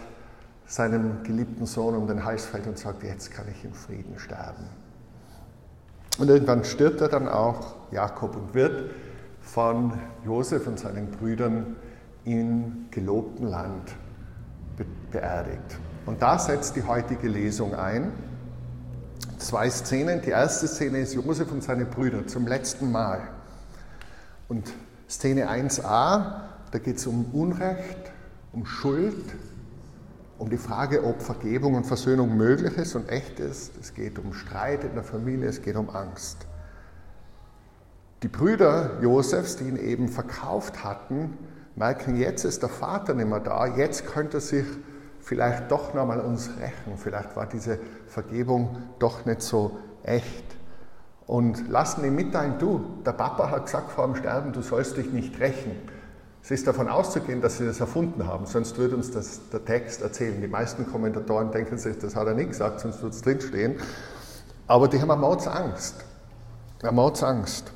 seinem 0.67 1.23
geliebten 1.25 1.67
Sohn 1.67 1.97
um 1.97 2.07
den 2.07 2.25
Hals 2.25 2.47
fällt 2.47 2.67
und 2.67 2.79
sagt, 2.79 3.03
jetzt 3.03 3.33
kann 3.33 3.47
ich 3.51 3.65
in 3.65 3.75
Frieden 3.75 4.19
sterben. 4.19 4.65
Und 6.19 6.29
irgendwann 6.29 6.65
stirbt 6.65 7.01
er 7.01 7.09
dann 7.09 7.29
auch, 7.29 7.75
Jakob, 7.91 8.37
und 8.37 8.55
wird 8.55 8.91
von 9.41 9.93
Josef 10.25 10.67
und 10.67 10.79
seinen 10.79 11.11
Brüdern 11.11 11.77
im 12.25 12.87
gelobten 12.91 13.49
Land 13.49 13.95
beerdigt. 15.11 15.79
Und 16.07 16.23
da 16.23 16.39
setzt 16.39 16.77
die 16.77 16.85
heutige 16.85 17.29
Lesung 17.29 17.75
ein 17.75 18.13
zwei 19.41 19.69
Szenen. 19.71 20.21
Die 20.23 20.31
erste 20.31 20.69
Szene 20.69 20.99
ist 21.01 21.15
Josef 21.15 21.51
und 21.51 21.63
seine 21.63 21.85
Brüder 21.85 22.27
zum 22.27 22.47
letzten 22.47 22.93
Mal. 22.93 23.21
Und 24.51 24.75
Szene 25.09 25.49
1a, 25.49 26.41
da 26.73 26.79
geht 26.83 26.97
es 26.97 27.07
um 27.07 27.27
Unrecht, 27.33 28.11
um 28.53 28.67
Schuld, 28.67 29.33
um 30.39 30.51
die 30.51 30.57
Frage, 30.57 31.05
ob 31.05 31.23
Vergebung 31.23 31.75
und 31.75 31.87
Versöhnung 31.87 32.37
möglich 32.37 32.77
ist 32.77 32.97
und 32.97 33.09
echt 33.09 33.39
ist. 33.39 33.71
Es 33.81 33.95
geht 33.95 34.19
um 34.19 34.35
Streit 34.35 34.83
in 34.83 34.95
der 34.95 35.05
Familie, 35.05 35.49
es 35.49 35.63
geht 35.63 35.77
um 35.77 35.89
Angst. 35.91 36.49
Die 38.25 38.29
Brüder 38.29 39.01
Josefs, 39.01 39.55
die 39.55 39.69
ihn 39.69 39.77
eben 39.77 40.09
verkauft 40.09 40.83
hatten, 40.83 41.39
merken, 41.77 42.17
jetzt 42.17 42.45
ist 42.45 42.63
der 42.63 42.71
Vater 42.71 43.15
nicht 43.15 43.29
mehr 43.29 43.39
da, 43.39 43.69
jetzt 43.69 44.05
könnte 44.05 44.39
er 44.39 44.41
sich 44.41 44.67
vielleicht 45.21 45.71
doch 45.71 45.95
nochmal 45.95 46.19
uns 46.19 46.51
rächen. 46.59 46.97
Vielleicht 46.97 47.37
war 47.37 47.47
diese 47.47 47.79
Vergebung 48.09 48.79
doch 48.99 49.25
nicht 49.27 49.43
so 49.43 49.79
echt. 50.03 50.60
Und 51.31 51.69
lassen 51.69 52.05
ihm 52.05 52.17
mitteilen, 52.17 52.59
du, 52.59 52.85
der 53.07 53.13
Papa 53.13 53.51
hat 53.51 53.67
gesagt 53.67 53.93
vor 53.93 54.05
dem 54.05 54.17
Sterben, 54.17 54.53
du 54.53 54.63
sollst 54.63 54.97
dich 54.97 55.13
nicht 55.13 55.39
rächen. 55.39 55.77
Es 56.43 56.51
ist 56.51 56.67
davon 56.67 56.89
auszugehen, 56.89 57.41
dass 57.41 57.59
sie 57.59 57.67
das 57.67 57.79
erfunden 57.79 58.27
haben, 58.27 58.47
sonst 58.47 58.77
würde 58.79 58.97
uns 58.97 59.13
das 59.13 59.49
der 59.53 59.65
Text 59.65 60.03
erzählen. 60.03 60.41
Die 60.41 60.49
meisten 60.49 60.91
Kommentatoren 60.91 61.53
denken 61.53 61.79
sich, 61.79 61.97
das 61.99 62.17
hat 62.17 62.27
er 62.27 62.35
nicht 62.35 62.49
gesagt, 62.49 62.81
sonst 62.81 63.01
würde 63.01 63.15
es 63.15 63.23
drinstehen. 63.23 63.77
Aber 64.67 64.89
die 64.89 65.01
haben 65.01 65.11
eine 65.11 65.21
Mordsangst. 65.21 66.05
Eine 66.83 66.93
Mordsangst. 66.93 67.71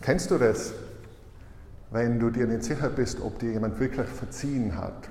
Kennst 0.00 0.32
du 0.32 0.38
das? 0.38 0.72
wenn 1.94 2.18
du 2.18 2.28
dir 2.28 2.48
nicht 2.48 2.64
sicher 2.64 2.88
bist, 2.88 3.20
ob 3.20 3.38
dir 3.38 3.52
jemand 3.52 3.78
wirklich 3.78 4.08
verziehen 4.08 4.76
hat, 4.76 5.08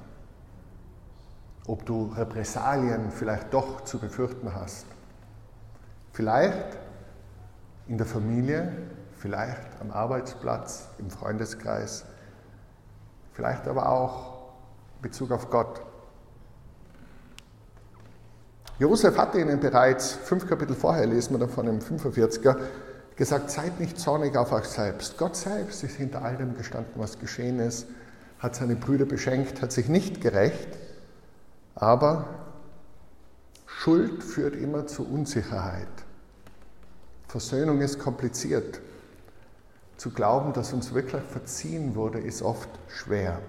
ob 1.65 1.85
du 1.85 2.11
Repressalien 2.13 3.09
vielleicht 3.09 3.53
doch 3.53 3.85
zu 3.85 3.99
befürchten 3.99 4.53
hast. 4.53 4.85
Vielleicht 6.13 6.77
in 7.87 7.97
der 7.97 8.05
Familie, 8.05 8.71
vielleicht 9.17 9.81
am 9.81 9.91
Arbeitsplatz, 9.91 10.87
im 10.99 11.09
Freundeskreis, 11.09 12.05
vielleicht 13.33 13.67
aber 13.67 13.89
auch 13.89 14.53
in 14.97 15.01
Bezug 15.01 15.31
auf 15.31 15.49
Gott. 15.49 15.81
Josef 18.77 19.17
hatte 19.17 19.39
ihnen 19.39 19.59
bereits 19.59 20.13
fünf 20.13 20.47
Kapitel 20.47 20.75
vorher, 20.75 21.07
lesen 21.07 21.33
wir 21.33 21.39
davon 21.39 21.67
im 21.67 21.79
45er, 21.79 22.57
gesagt, 23.15 23.49
seid 23.49 23.79
nicht 23.79 23.99
zornig 23.99 24.35
auf 24.37 24.51
euch 24.51 24.65
selbst. 24.65 25.17
Gott 25.17 25.35
selbst 25.35 25.83
ist 25.83 25.95
hinter 25.95 26.23
all 26.23 26.37
dem 26.37 26.55
gestanden, 26.55 26.93
was 26.95 27.17
geschehen 27.17 27.59
ist, 27.59 27.87
hat 28.37 28.55
seine 28.55 28.75
Brüder 28.75 29.05
beschenkt, 29.05 29.61
hat 29.61 29.71
sich 29.71 29.89
nicht 29.89 30.21
gerecht, 30.21 30.77
aber 31.75 32.27
Schuld 33.65 34.23
führt 34.23 34.55
immer 34.55 34.87
zu 34.87 35.07
Unsicherheit. 35.07 35.87
Versöhnung 37.33 37.81
ist 37.81 37.97
kompliziert. 37.97 38.79
Zu 39.97 40.11
glauben, 40.11 40.53
dass 40.53 40.71
uns 40.71 40.93
wirklich 40.93 41.23
verziehen 41.23 41.95
wurde, 41.95 42.19
ist 42.19 42.43
oft 42.43 42.69
schwer. 42.87 43.41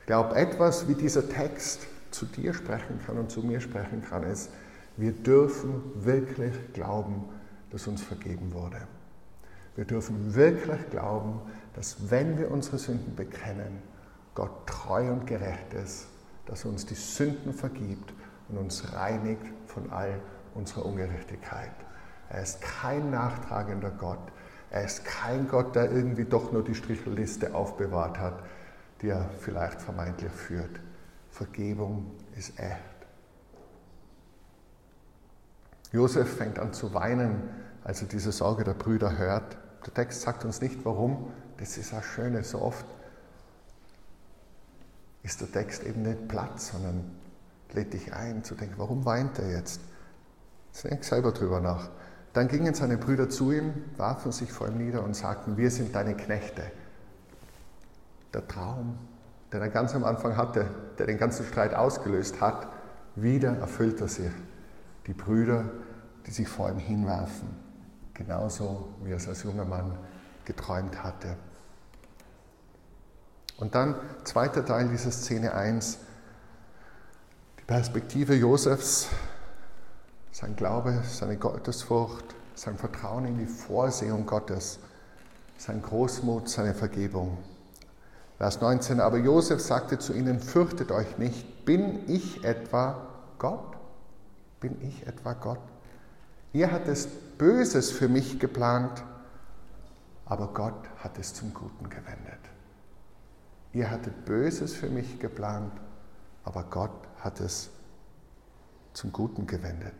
Ich 0.00 0.04
glaube, 0.04 0.34
etwas 0.34 0.86
wie 0.86 0.94
dieser 0.94 1.26
Text 1.26 1.86
zu 2.10 2.26
dir 2.26 2.52
sprechen 2.52 3.00
kann 3.06 3.16
und 3.16 3.30
zu 3.30 3.40
mir 3.40 3.62
sprechen 3.62 4.04
kann, 4.06 4.24
ist, 4.24 4.50
wir 4.98 5.12
dürfen 5.12 5.80
wirklich 6.04 6.54
glauben, 6.74 7.30
das 7.70 7.86
uns 7.86 8.02
vergeben 8.02 8.52
wurde. 8.52 8.86
Wir 9.76 9.86
dürfen 9.86 10.34
wirklich 10.34 10.90
glauben, 10.90 11.40
dass 11.72 12.10
wenn 12.10 12.36
wir 12.36 12.50
unsere 12.50 12.76
Sünden 12.76 13.16
bekennen, 13.16 13.82
Gott 14.34 14.66
treu 14.66 15.10
und 15.12 15.26
gerecht 15.26 15.72
ist, 15.72 16.08
dass 16.44 16.66
er 16.66 16.72
uns 16.72 16.84
die 16.84 16.94
Sünden 16.94 17.54
vergibt 17.54 18.12
und 18.50 18.58
uns 18.58 18.92
reinigt 18.92 19.46
von 19.66 19.90
all 19.90 20.20
unserer 20.54 20.86
Ungerechtigkeit. 20.86 21.72
Er 22.30 22.42
ist 22.42 22.60
kein 22.60 23.10
nachtragender 23.10 23.90
Gott. 23.90 24.32
Er 24.70 24.84
ist 24.84 25.04
kein 25.04 25.48
Gott, 25.48 25.76
der 25.76 25.90
irgendwie 25.90 26.24
doch 26.24 26.52
nur 26.52 26.64
die 26.64 26.74
Strichelliste 26.74 27.54
aufbewahrt 27.54 28.18
hat, 28.18 28.42
die 29.02 29.08
er 29.08 29.28
vielleicht 29.40 29.80
vermeintlich 29.80 30.32
führt. 30.32 30.80
Vergebung 31.30 32.10
ist 32.36 32.58
echt. 32.58 32.80
Josef 35.92 36.36
fängt 36.36 36.58
an 36.58 36.72
zu 36.72 36.92
weinen, 36.92 37.48
als 37.84 38.02
er 38.02 38.08
diese 38.08 38.32
Sorge 38.32 38.64
der 38.64 38.74
Brüder 38.74 39.16
hört. 39.16 39.56
Der 39.86 39.94
Text 39.94 40.22
sagt 40.22 40.44
uns 40.44 40.60
nicht 40.60 40.84
warum, 40.84 41.30
das 41.58 41.76
ist 41.76 41.92
das 41.92 42.04
Schöne. 42.04 42.42
So 42.42 42.60
oft 42.60 42.86
ist 45.22 45.40
der 45.40 45.52
Text 45.52 45.84
eben 45.84 46.02
nicht 46.02 46.26
platt, 46.26 46.60
sondern 46.60 47.12
lädt 47.72 47.92
dich 47.92 48.12
ein 48.12 48.42
zu 48.42 48.54
denken, 48.54 48.74
warum 48.78 49.04
weint 49.04 49.38
er 49.38 49.50
jetzt? 49.50 49.80
Denk 50.82 51.04
selber 51.04 51.32
drüber 51.32 51.60
nach. 51.60 51.88
Dann 52.32 52.48
gingen 52.48 52.74
seine 52.74 52.98
Brüder 52.98 53.28
zu 53.28 53.52
ihm, 53.52 53.72
warfen 53.96 54.32
sich 54.32 54.52
vor 54.52 54.68
ihm 54.68 54.76
nieder 54.78 55.02
und 55.02 55.14
sagten, 55.14 55.56
wir 55.56 55.70
sind 55.70 55.94
deine 55.94 56.16
Knechte. 56.16 56.64
Der 58.34 58.46
Traum, 58.48 58.98
den 59.52 59.62
er 59.62 59.68
ganz 59.68 59.94
am 59.94 60.04
Anfang 60.04 60.36
hatte, 60.36 60.68
der 60.98 61.06
den 61.06 61.16
ganzen 61.16 61.46
Streit 61.46 61.74
ausgelöst 61.74 62.40
hat, 62.40 62.66
wieder 63.14 63.56
erfüllt 63.58 64.00
er 64.00 64.08
sich. 64.08 64.32
Die 65.06 65.12
Brüder, 65.12 65.70
die 66.26 66.32
sich 66.32 66.48
vor 66.48 66.68
ihm 66.68 66.78
hinwerfen, 66.78 67.48
genauso 68.12 68.88
wie 69.04 69.10
er 69.10 69.16
es 69.16 69.28
als 69.28 69.44
junger 69.44 69.64
Mann 69.64 69.96
geträumt 70.44 71.04
hatte. 71.04 71.36
Und 73.58 73.76
dann 73.76 73.94
zweiter 74.24 74.64
Teil 74.64 74.88
dieser 74.88 75.12
Szene 75.12 75.54
1, 75.54 75.98
die 77.60 77.64
Perspektive 77.64 78.34
Josefs 78.34 79.08
sein 80.34 80.56
Glaube, 80.56 81.00
seine 81.08 81.36
Gottesfurcht, 81.36 82.34
sein 82.56 82.76
Vertrauen 82.76 83.24
in 83.24 83.38
die 83.38 83.46
Vorsehung 83.46 84.26
Gottes, 84.26 84.80
sein 85.56 85.80
Großmut, 85.80 86.48
seine 86.48 86.74
Vergebung. 86.74 87.38
Vers 88.38 88.60
19, 88.60 88.98
aber 88.98 89.18
Josef 89.18 89.60
sagte 89.60 90.00
zu 90.00 90.12
ihnen, 90.12 90.40
fürchtet 90.40 90.90
euch 90.90 91.18
nicht, 91.18 91.64
bin 91.64 92.00
ich 92.10 92.42
etwa 92.42 93.06
Gott? 93.38 93.76
Bin 94.58 94.82
ich 94.82 95.06
etwa 95.06 95.34
Gott? 95.34 95.60
Ihr 96.52 96.72
hattet 96.72 97.38
Böses 97.38 97.92
für 97.92 98.08
mich 98.08 98.40
geplant, 98.40 99.04
aber 100.26 100.48
Gott 100.48 100.88
hat 100.98 101.16
es 101.16 101.32
zum 101.32 101.54
Guten 101.54 101.88
gewendet. 101.88 102.40
Ihr 103.72 103.88
hattet 103.88 104.24
Böses 104.24 104.74
für 104.74 104.88
mich 104.88 105.20
geplant, 105.20 105.72
aber 106.42 106.64
Gott 106.64 107.06
hat 107.20 107.38
es 107.38 107.70
zum 108.94 109.12
Guten 109.12 109.46
gewendet. 109.46 109.94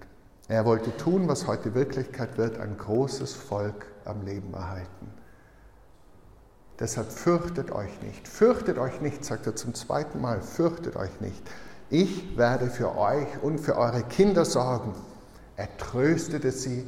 Er 0.48 0.66
wollte 0.66 0.94
tun, 0.96 1.26
was 1.26 1.46
heute 1.46 1.74
Wirklichkeit 1.74 2.36
wird, 2.36 2.58
ein 2.58 2.76
großes 2.76 3.34
Volk 3.34 3.86
am 4.04 4.24
Leben 4.26 4.52
erhalten. 4.52 5.10
Deshalb 6.78 7.10
fürchtet 7.10 7.70
euch 7.70 8.02
nicht. 8.02 8.28
Fürchtet 8.28 8.78
euch 8.78 9.00
nicht, 9.00 9.24
sagt 9.24 9.46
er 9.46 9.56
zum 9.56 9.74
zweiten 9.74 10.20
Mal, 10.20 10.42
fürchtet 10.42 10.96
euch 10.96 11.20
nicht. 11.20 11.42
Ich 11.88 12.36
werde 12.36 12.68
für 12.68 12.96
euch 12.98 13.42
und 13.42 13.58
für 13.58 13.76
eure 13.76 14.02
Kinder 14.02 14.44
sorgen. 14.44 14.92
Er 15.56 15.74
tröstete 15.78 16.50
sie 16.50 16.84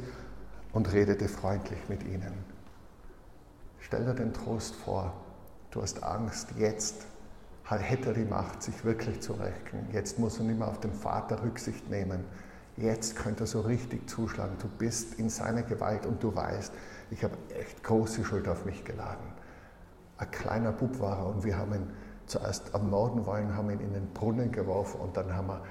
und 0.73 0.91
redete 0.91 1.27
freundlich 1.27 1.79
mit 1.87 2.03
ihnen. 2.03 2.33
Stell 3.79 4.05
dir 4.05 4.13
den 4.13 4.33
Trost 4.33 4.75
vor. 4.75 5.13
Du 5.71 5.81
hast 5.81 6.03
Angst, 6.03 6.49
jetzt 6.57 7.07
hätte 7.63 8.09
er 8.09 8.13
die 8.13 8.25
Macht, 8.25 8.61
sich 8.61 8.85
wirklich 8.85 9.21
zu 9.21 9.33
rächen. 9.33 9.87
Jetzt 9.93 10.19
muss 10.19 10.37
er 10.37 10.43
nicht 10.43 10.59
mehr 10.59 10.67
auf 10.67 10.79
den 10.79 10.93
Vater 10.93 11.41
Rücksicht 11.41 11.89
nehmen 11.89 12.23
Jetzt 12.77 13.15
könnte 13.15 13.45
er 13.45 13.47
so 13.47 13.61
richtig 13.61 14.07
zuschlagen. 14.07 14.55
Du 14.59 14.67
bist 14.67 15.15
in 15.15 15.29
seiner 15.29 15.63
Gewalt 15.63 16.05
und 16.05 16.21
du 16.21 16.35
weißt, 16.35 16.71
ich 17.09 17.23
habe 17.23 17.35
echt 17.59 17.83
große 17.83 18.23
Schuld 18.23 18.47
auf 18.47 18.65
mich 18.65 18.85
geladen. 18.85 19.25
Ein 20.17 20.29
kleiner 20.29 20.71
Bub 20.71 20.99
war 20.99 21.17
er 21.17 21.25
und 21.27 21.43
wir 21.43 21.57
haben 21.57 21.73
ihn 21.73 21.89
zuerst 22.27 22.73
ermorden 22.73 23.25
wollen, 23.25 23.55
haben 23.55 23.71
ihn 23.71 23.79
in 23.79 23.93
den 23.93 24.13
Brunnen 24.13 24.51
geworfen 24.51 25.01
und 25.01 25.17
dann 25.17 25.35
haben 25.35 25.47
wir 25.47 25.61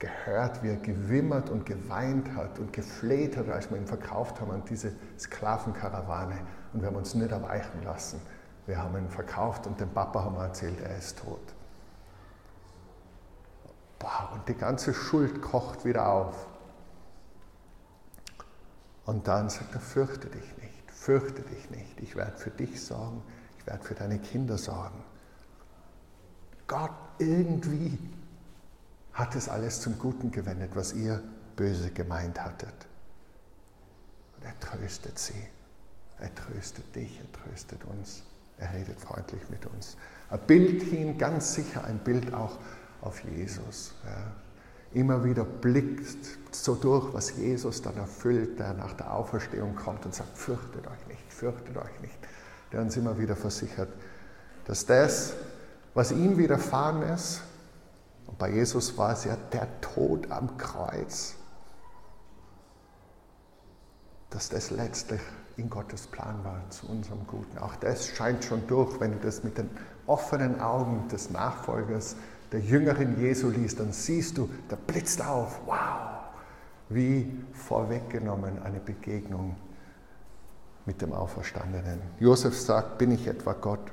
gehört, 0.00 0.62
wie 0.64 0.70
er 0.70 0.76
gewimmert 0.76 1.50
und 1.50 1.66
geweint 1.66 2.34
hat 2.34 2.58
und 2.58 2.72
gefleht 2.72 3.36
hat, 3.36 3.48
als 3.48 3.70
wir 3.70 3.78
ihn 3.78 3.86
verkauft 3.86 4.40
haben 4.40 4.50
an 4.50 4.62
diese 4.68 4.92
Sklavenkarawane. 5.18 6.38
Und 6.72 6.80
wir 6.80 6.88
haben 6.88 6.96
uns 6.96 7.14
nicht 7.14 7.30
erweichen 7.30 7.82
lassen. 7.84 8.20
Wir 8.66 8.82
haben 8.82 8.96
ihn 8.96 9.08
verkauft 9.08 9.66
und 9.68 9.80
dem 9.80 9.90
Papa 9.90 10.24
haben 10.24 10.34
wir 10.34 10.42
erzählt, 10.42 10.80
er 10.80 10.98
ist 10.98 11.18
tot. 11.18 11.54
Boah, 14.00 14.30
und 14.34 14.48
die 14.48 14.54
ganze 14.54 14.92
Schuld 14.92 15.40
kocht 15.40 15.84
wieder 15.84 16.08
auf. 16.08 16.46
Und 19.06 19.28
dann 19.28 19.48
sagt 19.48 19.72
er, 19.74 19.80
fürchte 19.80 20.28
dich 20.28 20.56
nicht, 20.58 20.90
fürchte 20.90 21.42
dich 21.42 21.70
nicht. 21.70 22.00
Ich 22.00 22.16
werde 22.16 22.36
für 22.36 22.50
dich 22.50 22.84
sorgen, 22.84 23.22
ich 23.58 23.66
werde 23.66 23.84
für 23.84 23.94
deine 23.94 24.18
Kinder 24.18 24.58
sorgen. 24.58 25.02
Gott 26.66 26.90
irgendwie 27.18 27.96
hat 29.12 29.36
es 29.36 29.48
alles 29.48 29.80
zum 29.80 29.98
Guten 29.98 30.32
gewendet, 30.32 30.72
was 30.74 30.92
ihr 30.92 31.22
böse 31.54 31.92
gemeint 31.92 32.42
hattet. 32.42 32.74
Und 34.36 34.44
er 34.44 34.58
tröstet 34.58 35.18
sie. 35.18 35.46
Er 36.18 36.34
tröstet 36.34 36.94
dich, 36.96 37.20
er 37.20 37.32
tröstet 37.32 37.84
uns. 37.84 38.24
Er 38.58 38.72
redet 38.74 38.98
freundlich 39.00 39.48
mit 39.50 39.64
uns. 39.66 39.96
Ein 40.30 40.40
Bild 40.46 40.82
hin, 40.82 41.16
ganz 41.16 41.54
sicher 41.54 41.84
ein 41.84 41.98
Bild 41.98 42.34
auch 42.34 42.58
auf 43.02 43.22
Jesus. 43.22 43.94
Ja 44.04 44.32
immer 44.92 45.24
wieder 45.24 45.44
blickt 45.44 46.54
so 46.54 46.74
durch, 46.74 47.12
was 47.12 47.36
Jesus 47.36 47.82
dann 47.82 47.96
erfüllt, 47.96 48.58
der 48.58 48.72
nach 48.74 48.94
der 48.94 49.12
Auferstehung 49.12 49.76
kommt 49.76 50.04
und 50.06 50.14
sagt, 50.14 50.36
fürchtet 50.38 50.86
euch 50.86 51.06
nicht, 51.08 51.32
fürchtet 51.32 51.76
euch 51.76 52.00
nicht, 52.00 52.18
der 52.72 52.80
uns 52.80 52.96
immer 52.96 53.18
wieder 53.18 53.36
versichert, 53.36 53.88
dass 54.64 54.86
das, 54.86 55.34
was 55.94 56.12
ihm 56.12 56.38
widerfahren 56.38 57.02
ist, 57.02 57.42
und 58.26 58.38
bei 58.38 58.50
Jesus 58.50 58.96
war 58.98 59.12
es 59.12 59.24
ja 59.24 59.36
der 59.52 59.68
Tod 59.80 60.30
am 60.30 60.56
Kreuz, 60.56 61.34
dass 64.30 64.48
das 64.48 64.70
letztlich 64.70 65.20
in 65.56 65.70
Gottes 65.70 66.06
Plan 66.06 66.44
war 66.44 66.60
zu 66.70 66.88
unserem 66.88 67.26
Guten. 67.26 67.58
Auch 67.58 67.76
das 67.76 68.08
scheint 68.08 68.44
schon 68.44 68.66
durch, 68.66 69.00
wenn 69.00 69.12
du 69.12 69.18
das 69.18 69.44
mit 69.44 69.56
den 69.56 69.70
offenen 70.06 70.60
Augen 70.60 71.08
des 71.08 71.30
Nachfolgers 71.30 72.16
der 72.56 72.64
Jüngerin 72.64 73.20
Jesu 73.20 73.50
liest, 73.50 73.80
dann 73.80 73.92
siehst 73.92 74.38
du, 74.38 74.48
da 74.70 74.76
blitzt 74.76 75.22
auf, 75.22 75.60
wow, 75.66 76.24
wie 76.88 77.30
vorweggenommen 77.52 78.62
eine 78.62 78.80
Begegnung 78.80 79.56
mit 80.86 81.02
dem 81.02 81.12
Auferstandenen. 81.12 82.00
Josef 82.18 82.58
sagt, 82.58 82.96
bin 82.96 83.10
ich 83.10 83.26
etwa 83.26 83.52
Gott? 83.52 83.92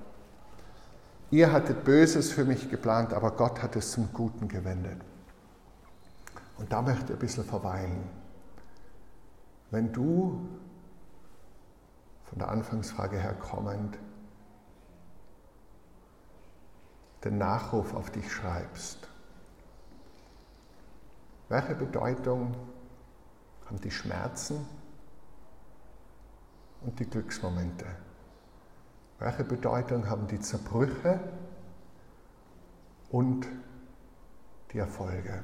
Ihr 1.30 1.52
hattet 1.52 1.84
Böses 1.84 2.32
für 2.32 2.46
mich 2.46 2.70
geplant, 2.70 3.12
aber 3.12 3.32
Gott 3.32 3.62
hat 3.62 3.76
es 3.76 3.92
zum 3.92 4.14
Guten 4.14 4.48
gewendet. 4.48 5.02
Und 6.58 6.72
da 6.72 6.82
möchte 6.82 7.08
ich 7.08 7.12
ein 7.12 7.20
bisschen 7.20 7.44
verweilen. 7.44 8.04
Wenn 9.72 9.92
du 9.92 10.40
von 12.30 12.40
der 12.40 12.48
Anfangsfrage 12.48 13.18
her 13.18 13.34
kommend 13.34 13.98
den 17.24 17.38
Nachruf 17.38 17.94
auf 17.94 18.12
dich 18.12 18.32
schreibst. 18.32 19.08
Welche 21.50 21.76
Bedeutung 21.76 22.56
haben 23.66 23.80
die 23.82 23.92
Schmerzen 23.92 24.66
und 26.82 27.00
die 27.00 27.06
Glücksmomente? 27.06 27.86
Welche 29.20 29.44
Bedeutung 29.44 30.10
haben 30.10 30.28
die 30.28 30.40
Zerbrüche 30.40 31.20
und 33.10 33.48
die 34.74 34.80
Erfolge? 34.80 35.44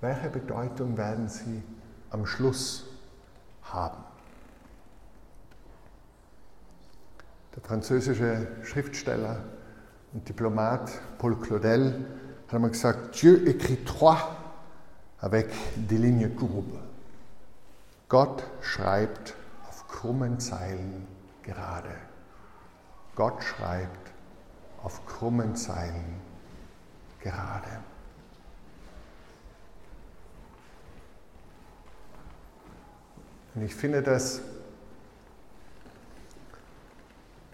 Welche 0.00 0.28
Bedeutung 0.28 0.98
werden 0.98 1.28
sie 1.28 1.62
am 2.10 2.26
Schluss 2.26 2.86
haben? 3.62 4.04
Der 7.54 7.62
französische 7.62 8.48
Schriftsteller 8.64 9.42
ein 10.16 10.24
Diplomat, 10.24 10.90
Paul 11.18 11.36
Claudel, 11.36 12.06
hat 12.46 12.54
einmal 12.54 12.70
gesagt, 12.70 13.20
Dieu 13.20 13.46
écrit 13.46 13.84
trois 13.84 14.16
avec 15.20 15.52
des 15.76 15.98
lignes 15.98 16.34
courbes. 16.34 16.80
Gott 18.08 18.42
schreibt 18.62 19.34
auf 19.68 19.86
krummen 19.88 20.40
Zeilen 20.40 21.06
gerade. 21.42 21.90
Gott 23.14 23.42
schreibt 23.42 24.12
auf 24.82 25.04
krummen 25.04 25.54
Zeilen 25.54 26.20
gerade. 27.20 27.68
Und 33.54 33.62
ich 33.62 33.74
finde 33.74 34.02
das 34.02 34.40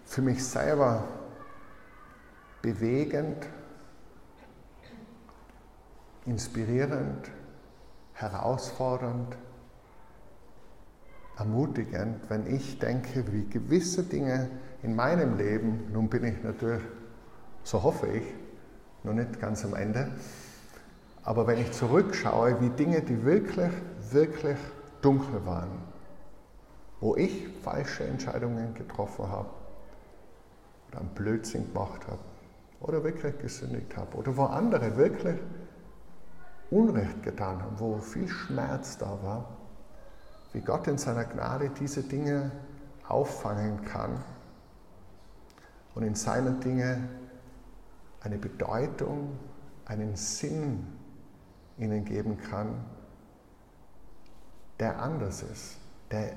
für 0.05 0.21
mich 0.21 0.45
selber 0.45 1.03
bewegend, 2.63 3.45
inspirierend, 6.25 7.29
herausfordernd, 8.13 9.35
ermutigend, 11.37 12.21
wenn 12.29 12.47
ich 12.47 12.79
denke, 12.79 13.31
wie 13.31 13.49
gewisse 13.49 14.03
Dinge 14.03 14.49
in 14.81 14.95
meinem 14.95 15.37
Leben, 15.37 15.91
nun 15.91 16.07
bin 16.09 16.23
ich 16.23 16.41
natürlich, 16.41 16.81
so 17.63 17.83
hoffe 17.83 18.07
ich, 18.07 18.23
noch 19.03 19.13
nicht 19.13 19.41
ganz 19.41 19.65
am 19.65 19.75
Ende, 19.75 20.11
aber 21.23 21.45
wenn 21.47 21.59
ich 21.59 21.71
zurückschaue, 21.73 22.61
wie 22.61 22.69
Dinge, 22.69 23.01
die 23.01 23.25
wirklich, 23.25 23.71
wirklich 24.11 24.57
dunkel 25.01 25.45
waren, 25.45 25.81
wo 27.01 27.17
ich 27.17 27.49
falsche 27.61 28.05
Entscheidungen 28.05 28.73
getroffen 28.73 29.29
habe, 29.29 29.49
oder 30.87 31.01
einen 31.01 31.09
Blödsinn 31.09 31.73
gemacht 31.73 32.07
habe, 32.07 32.19
oder 32.83 33.03
wirklich 33.03 33.37
gesündigt 33.39 33.95
habe, 33.97 34.15
oder 34.17 34.35
wo 34.37 34.43
andere 34.43 34.95
wirklich 34.97 35.39
Unrecht 36.69 37.23
getan 37.23 37.61
haben, 37.61 37.79
wo 37.79 37.97
viel 37.97 38.27
Schmerz 38.27 38.97
da 38.97 39.17
war, 39.23 39.57
wie 40.51 40.61
Gott 40.61 40.87
in 40.87 40.97
seiner 40.97 41.25
Gnade 41.25 41.69
diese 41.69 42.03
Dinge 42.03 42.51
auffangen 43.07 43.83
kann 43.85 44.23
und 45.95 46.03
in 46.03 46.15
seinen 46.15 46.59
Dingen 46.59 47.09
eine 48.21 48.37
Bedeutung, 48.37 49.39
einen 49.85 50.15
Sinn 50.15 50.87
ihnen 51.77 52.05
geben 52.05 52.37
kann, 52.37 52.85
der 54.79 55.01
anders 55.01 55.43
ist, 55.43 55.77
der 56.11 56.33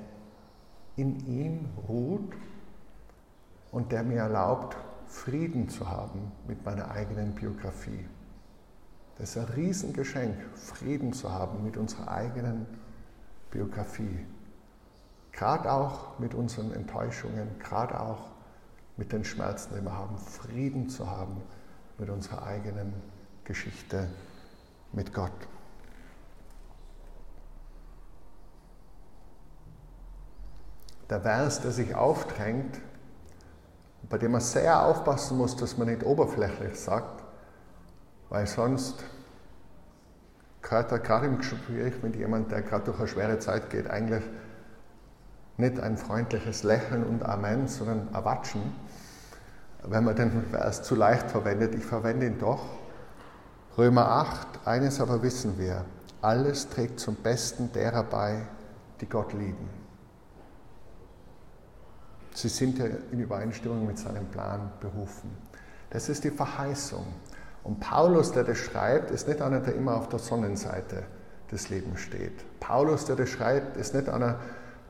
in 0.95 1.19
ihm 1.27 1.69
ruht 1.87 2.33
und 3.71 3.91
der 3.91 4.03
mir 4.03 4.21
erlaubt, 4.21 4.77
Frieden 5.07 5.69
zu 5.69 5.89
haben 5.89 6.31
mit 6.47 6.63
meiner 6.65 6.91
eigenen 6.91 7.33
Biografie. 7.33 8.05
Das 9.17 9.29
ist 9.29 9.37
ein 9.37 9.53
Riesengeschenk, 9.55 10.35
Frieden 10.55 11.13
zu 11.13 11.31
haben 11.31 11.63
mit 11.63 11.77
unserer 11.77 12.09
eigenen 12.09 12.67
Biografie. 13.49 14.25
Gerade 15.31 15.71
auch 15.71 16.19
mit 16.19 16.33
unseren 16.33 16.71
Enttäuschungen, 16.73 17.57
gerade 17.59 17.99
auch 17.99 18.29
mit 18.97 19.11
den 19.11 19.23
Schmerzen, 19.23 19.75
die 19.75 19.83
wir 19.83 19.93
haben, 19.93 20.17
Frieden 20.17 20.89
zu 20.89 21.09
haben 21.09 21.41
mit 21.97 22.09
unserer 22.09 22.43
eigenen 22.43 22.93
Geschichte 23.43 24.07
mit 24.91 25.13
Gott. 25.13 25.31
Der 31.09 31.21
Vers, 31.21 31.61
der 31.61 31.71
sich 31.71 31.95
aufdrängt, 31.95 32.81
bei 34.09 34.17
dem 34.17 34.31
man 34.31 34.41
sehr 34.41 34.83
aufpassen 34.85 35.37
muss, 35.37 35.55
dass 35.55 35.77
man 35.77 35.87
nicht 35.87 36.03
oberflächlich 36.03 36.79
sagt, 36.79 37.23
weil 38.29 38.47
sonst 38.47 39.03
gehört 40.61 40.91
er 40.91 40.99
gerade 40.99 41.27
im 41.27 41.37
Gespräch 41.37 42.01
mit 42.03 42.15
jemandem, 42.15 42.49
der 42.49 42.61
gerade 42.61 42.85
durch 42.85 42.99
eine 42.99 43.07
schwere 43.07 43.39
Zeit 43.39 43.69
geht, 43.69 43.89
eigentlich 43.89 44.23
nicht 45.57 45.79
ein 45.79 45.97
freundliches 45.97 46.63
Lächeln 46.63 47.03
und 47.03 47.23
Amen, 47.23 47.67
sondern 47.67 48.13
Erwatschen, 48.13 48.61
wenn 49.83 50.03
man 50.03 50.15
den 50.15 50.43
Vers 50.51 50.83
zu 50.83 50.95
leicht 50.95 51.31
verwendet. 51.31 51.73
Ich 51.75 51.85
verwende 51.85 52.27
ihn 52.27 52.37
doch. 52.39 52.63
Römer 53.77 54.09
8, 54.09 54.47
eines 54.65 54.99
aber 55.01 55.21
wissen 55.21 55.57
wir, 55.57 55.85
alles 56.21 56.69
trägt 56.69 56.99
zum 56.99 57.15
Besten 57.15 57.71
derer 57.71 58.03
bei, 58.03 58.41
die 59.01 59.07
Gott 59.07 59.33
lieben. 59.33 59.86
Sie 62.37 62.49
sind 62.49 62.77
ja 62.77 62.85
in 63.11 63.19
Übereinstimmung 63.19 63.87
mit 63.87 63.97
seinem 63.97 64.27
Plan 64.27 64.71
berufen. 64.79 65.35
Das 65.89 66.07
ist 66.07 66.23
die 66.23 66.29
Verheißung. 66.29 67.03
Und 67.63 67.79
Paulus, 67.79 68.31
der 68.31 68.43
das 68.43 68.59
schreibt, 68.59 69.09
ist 69.09 69.27
nicht 69.27 69.41
einer, 69.41 69.59
der 69.59 69.73
immer 69.73 69.95
auf 69.95 70.07
der 70.09 70.19
Sonnenseite 70.19 71.01
des 71.51 71.69
Lebens 71.69 71.99
steht. 71.99 72.59
Paulus, 72.59 73.05
der 73.05 73.15
das 73.15 73.29
schreibt, 73.29 73.75
ist 73.75 73.95
nicht 73.95 74.07
einer, 74.07 74.35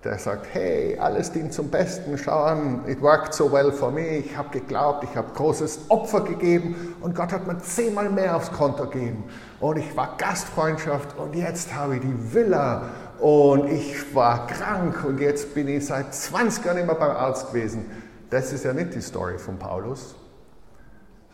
der 0.04 0.20
sagt, 0.20 0.48
hey, 0.52 0.98
alles 1.00 1.32
dient 1.32 1.54
zum 1.54 1.70
Besten, 1.70 2.18
schau 2.18 2.44
an, 2.44 2.84
it 2.86 3.02
worked 3.02 3.34
so 3.34 3.50
well 3.50 3.72
for 3.72 3.92
me, 3.92 4.18
ich 4.18 4.38
habe 4.38 4.50
geglaubt, 4.50 5.06
ich 5.06 5.16
habe 5.16 5.34
großes 5.34 5.90
Opfer 5.90 6.22
gegeben 6.22 6.96
und 7.02 7.16
Gott 7.16 7.32
hat 7.32 7.48
mir 7.48 7.58
zehnmal 7.60 8.10
mehr 8.10 8.36
aufs 8.36 8.52
Konto 8.52 8.90
gegeben 8.90 9.24
und 9.60 9.78
ich 9.78 9.96
war 9.96 10.16
Gastfreundschaft 10.18 11.18
und 11.18 11.34
jetzt 11.36 11.74
habe 11.74 11.96
ich 11.96 12.02
die 12.02 12.34
Villa 12.34 12.84
und 13.20 13.70
ich 13.70 14.14
war 14.16 14.48
krank 14.48 15.04
und 15.04 15.20
jetzt 15.20 15.54
bin 15.54 15.68
ich 15.68 15.86
seit 15.86 16.14
20 16.14 16.66
Jahren 16.66 16.78
immer 16.78 16.96
beim 16.96 17.16
Arzt 17.16 17.48
gewesen. 17.48 17.86
Das 18.30 18.52
ist 18.52 18.66
ja 18.66 18.74
nicht 18.74 18.94
die 18.94 19.02
Story 19.02 19.38
von 19.40 19.58
Paulus, 19.58 20.16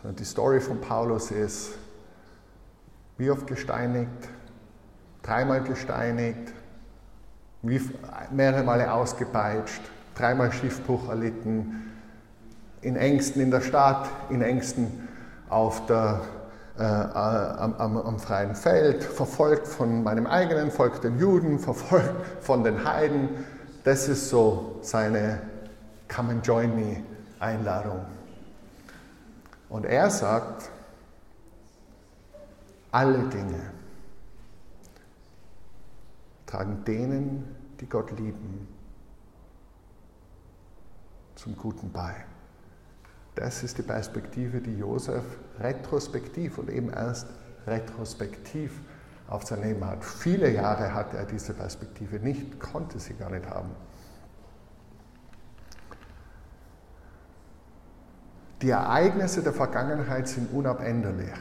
die 0.04 0.26
Story 0.26 0.60
von 0.60 0.82
Paulus 0.82 1.32
ist, 1.32 1.72
wie 3.18 3.30
oft 3.30 3.48
gesteinigt, 3.48 4.10
dreimal 5.22 5.64
gesteinigt, 5.64 6.54
mehrere 8.32 8.64
Male 8.64 8.92
ausgepeitscht, 8.92 9.82
dreimal 10.16 10.52
Schiffbruch 10.52 11.10
erlitten, 11.10 11.92
in 12.82 12.98
Ängsten 12.98 13.42
in 13.42 13.50
der 13.50 13.62
Stadt, 13.62 14.10
in 14.30 14.42
Ängsten 14.42 15.08
auf 15.50 15.86
der, 15.86 16.22
äh, 16.78 16.84
am, 16.84 17.76
am, 17.76 17.98
am, 17.98 18.20
freien 18.20 18.56
Feld, 18.56 19.04
verfolgt 19.04 19.68
von 19.68 20.04
meinem 20.04 20.26
eigenen 20.26 20.72
Volk, 20.72 21.02
den 21.02 21.20
Juden, 21.20 21.60
verfolgt 21.60 22.16
von 22.42 22.64
den 22.64 22.84
Heiden. 22.84 23.30
Das 23.84 24.08
ist 24.08 24.30
so 24.30 24.80
seine 24.82 25.42
Come 26.14 26.32
and 26.34 26.48
Join 26.48 26.76
Me 26.76 27.04
Einladung. 27.40 28.06
Und 29.70 29.86
er 29.86 30.10
sagt, 30.10 30.70
alle 32.92 33.20
Dinge 33.30 33.72
tragen 36.46 36.84
denen, 36.86 37.56
die 37.80 37.90
Gott 37.90 38.12
lieben, 38.12 38.68
zum 41.36 41.58
Guten 41.58 41.92
bei. 41.92 42.14
Das 43.36 43.64
ist 43.64 43.78
die 43.78 43.84
Perspektive, 43.84 44.62
die 44.62 44.78
Josef 44.78 45.24
retrospektiv 45.60 46.58
und 46.58 46.70
eben 46.70 46.90
erst 46.90 47.28
retrospektiv 47.66 48.80
auf 49.28 49.44
sein 49.44 49.62
Leben 49.62 49.86
hat. 49.86 50.04
Viele 50.04 50.52
Jahre 50.52 50.94
hatte 50.94 51.18
er 51.18 51.26
diese 51.26 51.54
Perspektive 51.54 52.20
nicht, 52.20 52.60
konnte 52.60 53.00
sie 53.00 53.14
gar 53.14 53.32
nicht 53.32 53.48
haben. 53.50 53.72
Die 58.62 58.70
Ereignisse 58.70 59.42
der 59.44 59.54
Vergangenheit 59.54 60.28
sind 60.28 60.54
unabänderlich 60.54 61.34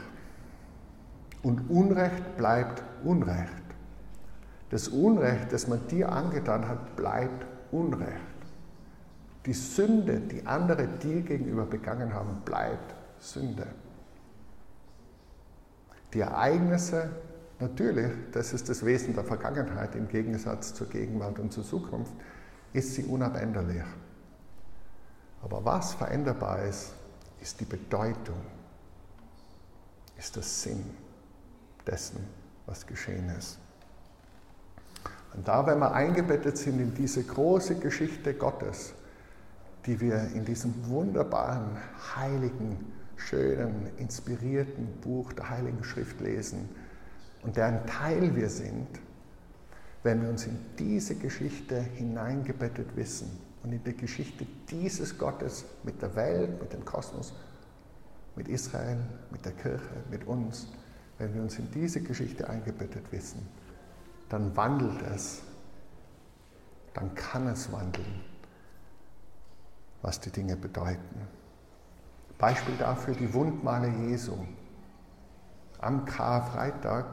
und 1.41 1.69
Unrecht 1.69 2.35
bleibt 2.37 2.83
Unrecht. 3.03 3.63
Das 4.71 4.87
Unrecht, 4.87 5.53
das 5.53 5.67
man 5.67 5.87
dir 5.87 6.11
angetan 6.11 6.67
hat, 6.67 6.95
bleibt 6.95 7.45
Unrecht. 7.71 8.32
Die 9.45 9.53
Sünde, 9.53 10.19
die 10.19 10.45
andere 10.45 10.87
dir 10.87 11.21
gegenüber 11.21 11.65
begangen 11.65 12.13
haben, 12.13 12.41
bleibt 12.45 12.95
Sünde. 13.19 13.67
Die 16.13 16.21
Ereignisse, 16.21 17.09
natürlich, 17.59 18.11
das 18.31 18.53
ist 18.53 18.69
das 18.69 18.85
Wesen 18.85 19.13
der 19.15 19.23
Vergangenheit 19.23 19.95
im 19.95 20.07
Gegensatz 20.07 20.73
zur 20.73 20.87
Gegenwart 20.87 21.39
und 21.39 21.51
zur 21.51 21.63
Zukunft, 21.63 22.13
ist 22.71 22.93
sie 22.93 23.03
unabänderlich. 23.03 23.83
Aber 25.41 25.65
was 25.65 25.93
veränderbar 25.93 26.63
ist, 26.63 26.93
ist 27.41 27.59
die 27.59 27.65
Bedeutung, 27.65 28.37
ist 30.17 30.35
der 30.35 30.43
Sinn 30.43 30.83
dessen, 31.85 32.25
was 32.65 32.87
geschehen 32.87 33.29
ist. 33.37 33.59
Und 35.33 35.47
da, 35.47 35.65
wenn 35.65 35.79
wir 35.79 35.91
eingebettet 35.91 36.57
sind 36.57 36.79
in 36.79 36.93
diese 36.93 37.23
große 37.23 37.75
Geschichte 37.75 38.33
Gottes, 38.35 38.93
die 39.85 39.99
wir 39.99 40.29
in 40.33 40.45
diesem 40.45 40.73
wunderbaren, 40.87 41.77
heiligen, 42.15 42.77
schönen, 43.17 43.89
inspirierten 43.97 44.87
Buch 45.01 45.33
der 45.33 45.49
Heiligen 45.49 45.83
Schrift 45.83 46.19
lesen 46.21 46.69
und 47.43 47.57
deren 47.57 47.85
Teil 47.85 48.35
wir 48.35 48.49
sind, 48.49 48.87
wenn 50.03 50.21
wir 50.21 50.29
uns 50.29 50.45
in 50.45 50.57
diese 50.77 51.15
Geschichte 51.15 51.79
hineingebettet 51.79 52.95
wissen 52.95 53.39
und 53.63 53.71
in 53.71 53.83
die 53.83 53.95
Geschichte 53.95 54.45
dieses 54.69 55.17
Gottes 55.17 55.65
mit 55.83 56.01
der 56.01 56.15
Welt, 56.15 56.61
mit 56.61 56.73
dem 56.73 56.83
Kosmos, 56.83 57.33
mit 58.35 58.47
Israel, 58.47 58.97
mit 59.31 59.45
der 59.45 59.53
Kirche, 59.53 60.03
mit 60.09 60.25
uns, 60.27 60.67
wenn 61.17 61.33
wir 61.33 61.41
uns 61.41 61.57
in 61.59 61.69
diese 61.71 62.01
Geschichte 62.01 62.49
eingebettet 62.49 63.11
wissen, 63.11 63.47
dann 64.29 64.55
wandelt 64.57 65.01
es, 65.13 65.41
dann 66.93 67.13
kann 67.15 67.47
es 67.47 67.71
wandeln, 67.71 68.21
was 70.03 70.19
die 70.19 70.29
Dinge 70.29 70.55
bedeuten. 70.55 71.27
Beispiel 72.37 72.75
dafür 72.77 73.15
die 73.15 73.33
Wundmale 73.33 73.87
Jesu. 73.87 74.37
Am 75.79 76.05
Karfreitag 76.05 77.05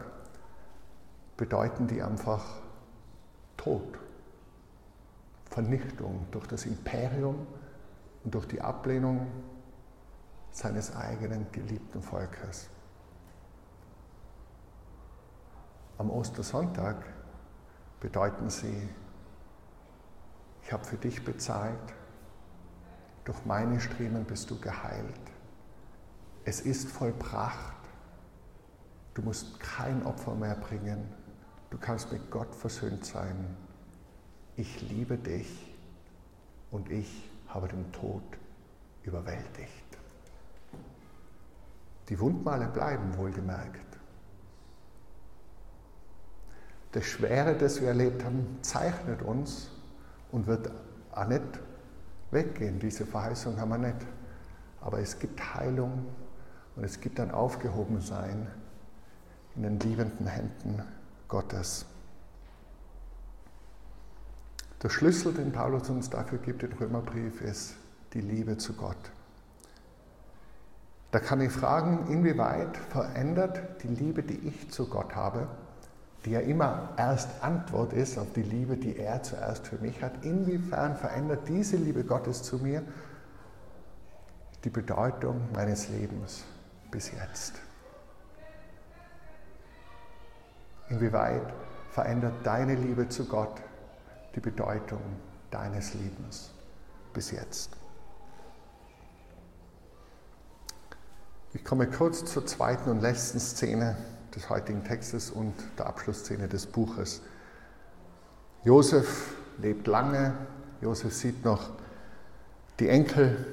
bedeuten 1.37 1.87
die 1.87 2.03
einfach 2.03 2.45
Tod. 3.57 3.99
Vernichtung 5.47 6.27
durch 6.31 6.47
das 6.47 6.67
Imperium 6.67 7.47
und 8.25 8.35
durch 8.35 8.47
die 8.47 8.61
Ablehnung 8.61 9.27
seines 10.51 10.95
eigenen 10.95 11.51
geliebten 11.53 12.03
Volkes. 12.03 12.69
Am 15.99 16.11
Ostersonntag 16.11 17.05
bedeuten 18.01 18.51
sie, 18.51 18.89
ich 20.63 20.73
habe 20.73 20.85
für 20.85 20.97
dich 20.97 21.25
bezahlt, 21.25 21.95
durch 23.25 23.45
meine 23.45 23.81
Striemen 23.81 24.25
bist 24.25 24.51
du 24.51 24.59
geheilt. 24.59 25.21
Es 26.45 26.61
ist 26.61 26.89
vollbracht. 26.89 27.77
Du 29.15 29.23
musst 29.23 29.61
kein 29.61 30.05
Opfer 30.05 30.35
mehr 30.35 30.55
bringen. 30.55 31.07
Du 31.71 31.79
kannst 31.79 32.11
mit 32.13 32.31
Gott 32.31 32.55
versöhnt 32.55 33.05
sein. 33.05 33.57
Ich 34.57 34.81
liebe 34.83 35.17
dich 35.17 35.75
und 36.71 36.91
ich 36.91 37.31
habe 37.49 37.69
den 37.69 37.91
Tod 37.93 38.23
überwältigt. 39.03 39.99
Die 42.09 42.19
Wundmale 42.19 42.69
bleiben 42.69 43.17
wohlgemerkt. 43.17 43.87
Das 46.93 47.05
Schwere, 47.05 47.55
das 47.55 47.81
wir 47.81 47.89
erlebt 47.89 48.25
haben, 48.25 48.59
zeichnet 48.63 49.23
uns 49.23 49.71
und 50.33 50.49
wird 50.49 50.71
auch 51.13 51.29
nicht 51.29 51.61
weggehen. 52.31 52.79
Diese 52.79 53.07
Verheißung 53.07 53.59
haben 53.61 53.71
wir 53.71 53.79
nicht. 53.79 54.07
Aber 54.81 55.01
es 55.01 55.19
gibt 55.19 55.55
Heilung 55.55 56.07
und 56.77 56.85
es 56.85 57.01
gibt 57.01 57.21
ein 57.21 57.31
Aufgehobensein 57.31 58.47
in 59.57 59.63
den 59.63 59.81
liebenden 59.81 60.27
Händen 60.27 60.83
Gottes. 61.29 61.85
Der 64.83 64.89
Schlüssel, 64.89 65.35
den 65.35 65.53
Paulus 65.53 65.91
uns 65.91 66.09
dafür 66.09 66.39
gibt 66.39 66.63
im 66.63 66.73
Römerbrief, 66.73 67.43
ist 67.43 67.75
die 68.15 68.23
Liebe 68.23 68.57
zu 68.57 68.73
Gott. 68.73 69.11
Da 71.11 71.19
kann 71.19 71.41
ich 71.41 71.53
fragen, 71.53 72.07
inwieweit 72.09 72.77
verändert 72.77 73.83
die 73.83 73.89
Liebe, 73.89 74.23
die 74.23 74.39
ich 74.49 74.71
zu 74.71 74.89
Gott 74.89 75.15
habe, 75.15 75.49
die 76.25 76.33
ja 76.33 76.41
immer 76.41 76.91
erst 76.97 77.43
Antwort 77.43 77.93
ist 77.93 78.19
auf 78.19 78.33
die 78.35 78.43
Liebe, 78.43 78.77
die 78.77 78.97
er 78.97 79.23
zuerst 79.23 79.67
für 79.67 79.77
mich 79.77 80.03
hat, 80.03 80.25
inwiefern 80.25 80.97
verändert 80.97 81.49
diese 81.49 81.77
Liebe 81.77 82.05
Gottes 82.05 82.43
zu 82.43 82.59
mir 82.59 82.83
die 84.65 84.71
Bedeutung 84.71 85.49
meines 85.55 85.89
Lebens 85.89 86.45
bis 86.91 87.11
jetzt? 87.13 87.55
Inwieweit 90.91 91.53
verändert 91.91 92.35
deine 92.45 92.75
Liebe 92.75 93.09
zu 93.09 93.25
Gott 93.27 93.63
die 94.35 94.41
Bedeutung 94.41 95.01
deines 95.51 95.95
Lebens 95.95 96.51
bis 97.15 97.31
jetzt? 97.31 97.71
Ich 101.53 101.65
komme 101.65 101.89
kurz 101.89 102.25
zur 102.25 102.47
zweiten 102.47 102.91
und 102.91 103.01
letzten 103.01 103.41
Szene 103.41 103.97
des 104.35 104.49
heutigen 104.51 104.85
Textes 104.85 105.31
und 105.31 105.55
der 105.79 105.87
Abschlussszene 105.87 106.49
des 106.49 106.67
Buches. 106.67 107.23
Josef 108.65 109.35
lebt 109.59 109.87
lange. 109.87 110.35
Josef 110.81 111.15
sieht 111.15 111.45
noch 111.45 111.71
die 112.79 112.89
Enkel 112.89 113.47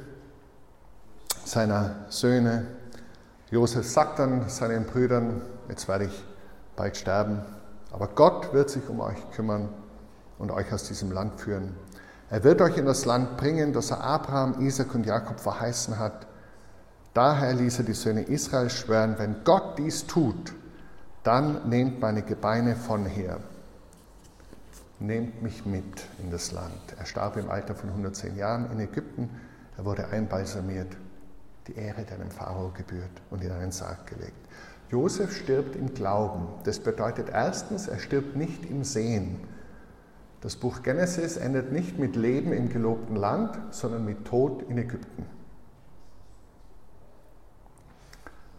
seiner 1.44 2.06
Söhne. 2.10 2.68
Josef 3.50 3.88
sagt 3.88 4.20
dann 4.20 4.50
seinen 4.50 4.86
Brüdern, 4.86 5.42
jetzt 5.70 5.88
werde 5.88 6.06
ich 6.06 6.26
bald 6.76 6.98
sterben, 6.98 7.42
aber 7.92 8.08
Gott 8.08 8.54
wird 8.54 8.70
sich 8.70 8.88
um 8.90 9.00
euch 9.00 9.32
kümmern 9.32 9.70
und 10.38 10.52
euch 10.52 10.72
aus 10.74 10.88
diesem 10.88 11.12
Land 11.12 11.40
führen. 11.40 11.76
Er 12.30 12.44
wird 12.44 12.62
euch 12.62 12.78
in 12.78 12.86
das 12.86 13.06
Land 13.06 13.38
bringen, 13.38 13.72
das 13.72 13.92
er 13.92 14.04
Abraham, 14.04 14.60
Isaac 14.60 14.94
und 14.94 15.06
Jakob 15.06 15.40
verheißen 15.40 15.98
hat. 15.98 16.28
Daher 17.13 17.54
ließ 17.54 17.80
er 17.80 17.86
die 17.86 17.94
Söhne 17.94 18.24
Israel 18.24 18.70
schwören, 18.70 19.16
wenn 19.18 19.44
Gott 19.46 19.78
dies 19.78 20.06
tut, 20.06 20.54
dann 21.28 21.68
nehmt 21.68 22.00
meine 22.00 22.22
Gebeine 22.22 22.78
von 22.78 23.06
her. 23.06 23.42
Nehmt 25.00 25.44
mich 25.44 25.66
mit 25.66 26.08
in 26.24 26.32
das 26.32 26.54
Land. 26.54 26.96
Er 26.98 27.06
starb 27.06 27.36
im 27.36 27.52
Alter 27.52 27.76
von 27.76 27.90
110 27.90 28.38
Jahren 28.38 28.72
in 28.72 28.80
Ägypten. 28.80 29.30
Er 29.78 29.84
wurde 29.84 30.08
einbalsamiert. 30.08 30.96
Die 31.68 31.76
Ehre, 31.76 32.06
die 32.06 32.13
einem 32.13 32.32
Pharao 32.32 32.72
gebührt 32.74 33.12
und 33.30 33.44
in 33.44 33.52
einen 33.52 33.74
Sarg 33.74 34.08
gelegt. 34.08 34.38
Josef 34.90 35.36
stirbt 35.36 35.76
im 35.76 35.94
Glauben. 35.94 36.48
Das 36.63 36.80
bedeutet 36.80 37.28
erstens, 37.28 37.90
er 37.90 38.00
stirbt 38.00 38.38
nicht 38.38 38.63
im 38.63 38.86
Sehen. 38.86 39.42
Das 40.40 40.56
Buch 40.56 40.82
Genesis 40.82 41.36
endet 41.36 41.74
nicht 41.74 42.00
mit 42.00 42.16
Leben 42.16 42.54
im 42.54 42.70
gelobten 42.70 43.18
Land, 43.18 43.60
sondern 43.72 44.06
mit 44.06 44.24
Tod 44.24 44.63
in 44.70 44.78
Ägypten. 44.78 45.26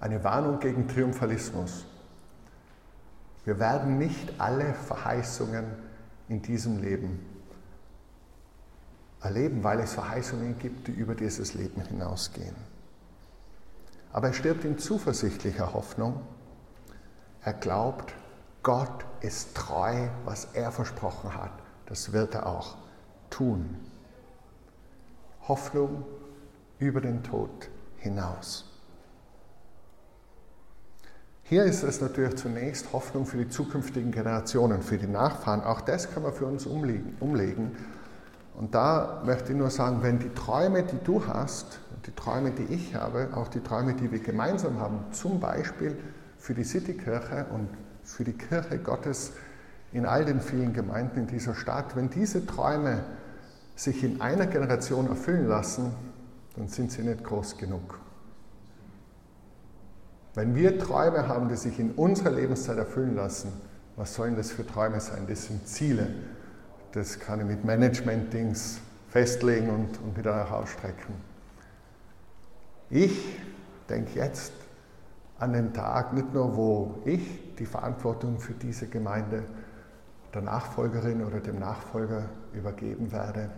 Eine 0.00 0.22
Warnung 0.22 0.60
gegen 0.60 0.86
Triumphalismus. 0.86 1.86
Wir 3.44 3.58
werden 3.58 3.98
nicht 3.98 4.40
alle 4.40 4.74
Verheißungen 4.74 5.64
in 6.28 6.42
diesem 6.42 6.82
Leben 6.82 7.24
erleben, 9.20 9.64
weil 9.64 9.80
es 9.80 9.94
Verheißungen 9.94 10.58
gibt, 10.58 10.86
die 10.86 10.92
über 10.92 11.14
dieses 11.14 11.54
Leben 11.54 11.80
hinausgehen. 11.82 12.54
Aber 14.12 14.28
er 14.28 14.32
stirbt 14.32 14.64
in 14.64 14.78
zuversichtlicher 14.78 15.72
Hoffnung. 15.72 16.22
Er 17.42 17.52
glaubt, 17.52 18.14
Gott 18.62 19.04
ist 19.20 19.54
treu, 19.54 20.08
was 20.24 20.48
er 20.54 20.72
versprochen 20.72 21.34
hat. 21.34 21.52
Das 21.86 22.12
wird 22.12 22.34
er 22.34 22.46
auch 22.46 22.76
tun. 23.30 23.76
Hoffnung 25.46 26.04
über 26.78 27.00
den 27.00 27.22
Tod 27.22 27.70
hinaus. 27.98 28.64
Hier 31.48 31.64
ist 31.64 31.82
es 31.82 32.02
natürlich 32.02 32.36
zunächst 32.36 32.92
Hoffnung 32.92 33.24
für 33.24 33.38
die 33.38 33.48
zukünftigen 33.48 34.12
Generationen, 34.12 34.82
für 34.82 34.98
die 34.98 35.06
Nachfahren. 35.06 35.62
Auch 35.62 35.80
das 35.80 36.12
kann 36.12 36.22
man 36.22 36.34
für 36.34 36.44
uns 36.44 36.66
umlegen. 36.66 37.74
Und 38.54 38.74
da 38.74 39.22
möchte 39.24 39.52
ich 39.52 39.58
nur 39.58 39.70
sagen, 39.70 40.02
wenn 40.02 40.18
die 40.18 40.28
Träume, 40.34 40.82
die 40.82 41.02
du 41.02 41.26
hast, 41.26 41.80
die 42.04 42.10
Träume, 42.10 42.50
die 42.50 42.74
ich 42.74 42.94
habe, 42.94 43.30
auch 43.34 43.48
die 43.48 43.60
Träume, 43.60 43.94
die 43.94 44.12
wir 44.12 44.18
gemeinsam 44.18 44.78
haben, 44.78 44.98
zum 45.12 45.40
Beispiel 45.40 45.96
für 46.36 46.52
die 46.52 46.64
Citykirche 46.64 47.46
und 47.50 47.70
für 48.04 48.24
die 48.24 48.34
Kirche 48.34 48.76
Gottes 48.76 49.32
in 49.92 50.04
all 50.04 50.26
den 50.26 50.42
vielen 50.42 50.74
Gemeinden 50.74 51.20
in 51.20 51.26
dieser 51.28 51.54
Stadt, 51.54 51.96
wenn 51.96 52.10
diese 52.10 52.44
Träume 52.44 53.04
sich 53.74 54.04
in 54.04 54.20
einer 54.20 54.48
Generation 54.48 55.08
erfüllen 55.08 55.48
lassen, 55.48 55.94
dann 56.56 56.68
sind 56.68 56.92
sie 56.92 57.00
nicht 57.00 57.24
groß 57.24 57.56
genug. 57.56 58.00
Wenn 60.34 60.54
wir 60.54 60.78
Träume 60.78 61.28
haben, 61.28 61.48
die 61.48 61.56
sich 61.56 61.78
in 61.78 61.92
unserer 61.92 62.30
Lebenszeit 62.30 62.78
erfüllen 62.78 63.16
lassen, 63.16 63.52
was 63.96 64.14
sollen 64.14 64.36
das 64.36 64.50
für 64.50 64.66
Träume 64.66 65.00
sein? 65.00 65.26
Das 65.28 65.46
sind 65.46 65.66
Ziele. 65.66 66.08
Das 66.92 67.18
kann 67.18 67.40
ich 67.40 67.46
mit 67.46 67.64
Management-Dings 67.64 68.80
festlegen 69.08 69.70
und, 69.70 69.98
und 70.02 70.16
wieder 70.16 70.36
nach 70.36 70.52
ausstrecken. 70.52 71.14
Ich 72.90 73.38
denke 73.88 74.18
jetzt 74.18 74.52
an 75.38 75.52
den 75.52 75.72
Tag, 75.72 76.12
nicht 76.12 76.32
nur 76.32 76.56
wo 76.56 76.94
ich 77.04 77.54
die 77.56 77.66
Verantwortung 77.66 78.38
für 78.38 78.54
diese 78.54 78.86
Gemeinde 78.86 79.44
der 80.34 80.42
Nachfolgerin 80.42 81.24
oder 81.24 81.40
dem 81.40 81.58
Nachfolger 81.58 82.24
übergeben 82.52 83.10
werde, 83.12 83.50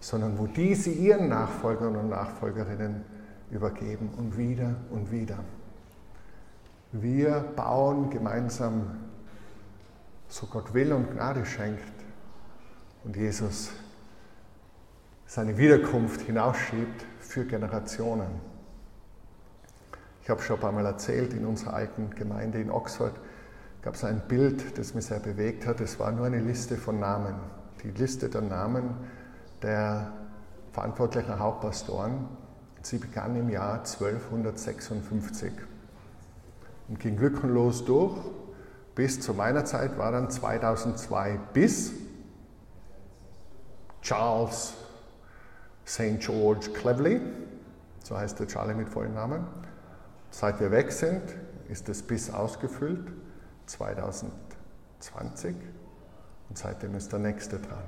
sondern 0.00 0.38
wo 0.38 0.46
diese 0.46 0.90
ihren 0.90 1.28
Nachfolgern 1.28 1.96
und 1.96 2.08
Nachfolgerinnen 2.08 3.04
übergeben 3.50 4.10
und 4.16 4.36
wieder 4.36 4.74
und 4.90 5.10
wieder. 5.10 5.38
Wir 6.92 7.40
bauen 7.54 8.10
gemeinsam, 8.10 8.98
so 10.28 10.46
Gott 10.46 10.74
will 10.74 10.92
und 10.92 11.12
Gnade 11.12 11.46
schenkt 11.46 11.84
und 13.04 13.16
Jesus 13.16 13.70
seine 15.26 15.56
Wiederkunft 15.56 16.22
hinausschiebt 16.22 17.04
für 17.20 17.44
Generationen. 17.44 18.40
Ich 20.22 20.28
habe 20.28 20.42
schon 20.42 20.56
ein 20.56 20.62
paar 20.62 20.72
Mal 20.72 20.84
erzählt, 20.84 21.32
in 21.32 21.46
unserer 21.46 21.74
alten 21.74 22.10
Gemeinde 22.10 22.60
in 22.60 22.72
Oxford 22.72 23.14
gab 23.82 23.94
es 23.94 24.02
ein 24.02 24.22
Bild, 24.26 24.76
das 24.76 24.92
mich 24.92 25.06
sehr 25.06 25.20
bewegt 25.20 25.66
hat. 25.66 25.80
Es 25.80 26.00
war 26.00 26.10
nur 26.10 26.26
eine 26.26 26.40
Liste 26.40 26.76
von 26.76 26.98
Namen. 26.98 27.36
Die 27.84 27.90
Liste 27.92 28.28
der 28.28 28.40
Namen 28.40 28.94
der 29.62 30.12
verantwortlichen 30.72 31.38
Hauptpastoren. 31.38 32.28
Sie 32.82 32.98
begann 32.98 33.36
im 33.36 33.48
Jahr 33.48 33.78
1256 33.78 35.52
und 36.90 36.98
ging 36.98 37.16
lückenlos 37.16 37.84
durch. 37.86 38.18
Bis 38.94 39.20
zu 39.20 39.32
meiner 39.32 39.64
Zeit 39.64 39.96
war 39.96 40.12
dann 40.12 40.28
2002 40.28 41.38
bis 41.54 41.92
Charles 44.02 44.74
St. 45.86 46.18
George 46.18 46.70
Cleverly, 46.74 47.20
so 48.02 48.16
heißt 48.16 48.38
der 48.40 48.48
Charlie 48.48 48.74
mit 48.74 48.88
vollen 48.88 49.14
Namen. 49.14 49.46
Seit 50.30 50.60
wir 50.60 50.70
weg 50.70 50.92
sind, 50.92 51.22
ist 51.68 51.88
das 51.88 52.02
bis 52.02 52.30
ausgefüllt, 52.30 53.12
2020, 53.66 55.54
und 56.48 56.58
seitdem 56.58 56.94
ist 56.96 57.12
der 57.12 57.20
nächste 57.20 57.58
dran. 57.58 57.84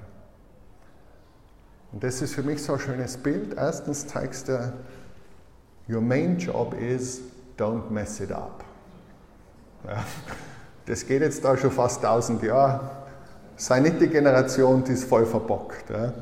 Und 1.92 2.04
das 2.04 2.22
ist 2.22 2.34
für 2.34 2.42
mich 2.42 2.62
so 2.62 2.74
ein 2.74 2.78
schönes 2.78 3.16
Bild. 3.16 3.54
Erstens 3.54 4.06
zeigst 4.06 4.48
du, 4.48 4.72
your 5.88 6.00
main 6.00 6.38
job 6.38 6.74
is, 6.74 7.20
don't 7.58 7.90
mess 7.90 8.20
it 8.20 8.32
up. 8.32 8.64
Ja, 9.86 10.04
das 10.86 11.06
geht 11.06 11.22
jetzt 11.22 11.44
da 11.44 11.56
schon 11.56 11.70
fast 11.70 12.04
1000 12.04 12.42
Jahre. 12.42 12.90
Sei 13.56 13.80
nicht 13.80 14.00
die 14.00 14.08
Generation, 14.08 14.84
die 14.84 14.92
es 14.92 15.04
voll 15.04 15.26
verbockt. 15.26 15.90
Ja. 15.90 16.12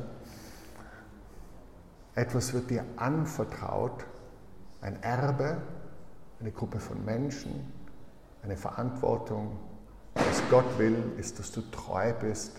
Etwas 2.15 2.53
wird 2.53 2.69
dir 2.69 2.83
anvertraut, 2.97 4.05
ein 4.81 5.01
Erbe, 5.01 5.57
eine 6.39 6.51
Gruppe 6.51 6.79
von 6.79 7.03
Menschen, 7.05 7.71
eine 8.43 8.57
Verantwortung. 8.57 9.57
Was 10.15 10.41
Gott 10.49 10.77
will, 10.77 10.97
ist, 11.17 11.39
dass 11.39 11.51
du 11.51 11.61
treu 11.71 12.13
bist 12.13 12.57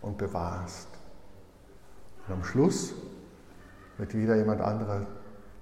und 0.00 0.16
bewahrst. 0.16 0.88
Und 2.26 2.34
am 2.34 2.44
Schluss 2.44 2.94
wird 3.98 4.14
wieder 4.14 4.36
jemand 4.36 4.60
anderer 4.60 5.06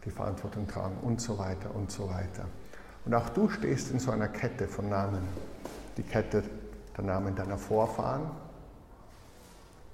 die 0.05 0.11
Verantwortung 0.11 0.66
tragen 0.66 0.96
und 1.02 1.20
so 1.20 1.38
weiter 1.38 1.74
und 1.74 1.90
so 1.90 2.09
weiter. 2.09 2.46
Und 3.05 3.15
auch 3.15 3.29
du 3.31 3.49
stehst 3.49 3.91
in 3.91 3.99
so 3.99 4.11
einer 4.11 4.29
Kette 4.29 4.69
von 4.69 4.88
Namen. 4.88 5.23
Die 5.97 6.03
Kette 6.03 6.43
der 6.97 7.05
Namen 7.05 7.35
deiner 7.35 7.59
Vorfahren, 7.59 8.23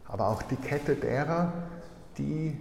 aber 0.07 0.29
auch 0.29 0.43
die 0.43 0.57
Kette 0.57 0.95
derer, 0.97 1.53
die 2.17 2.57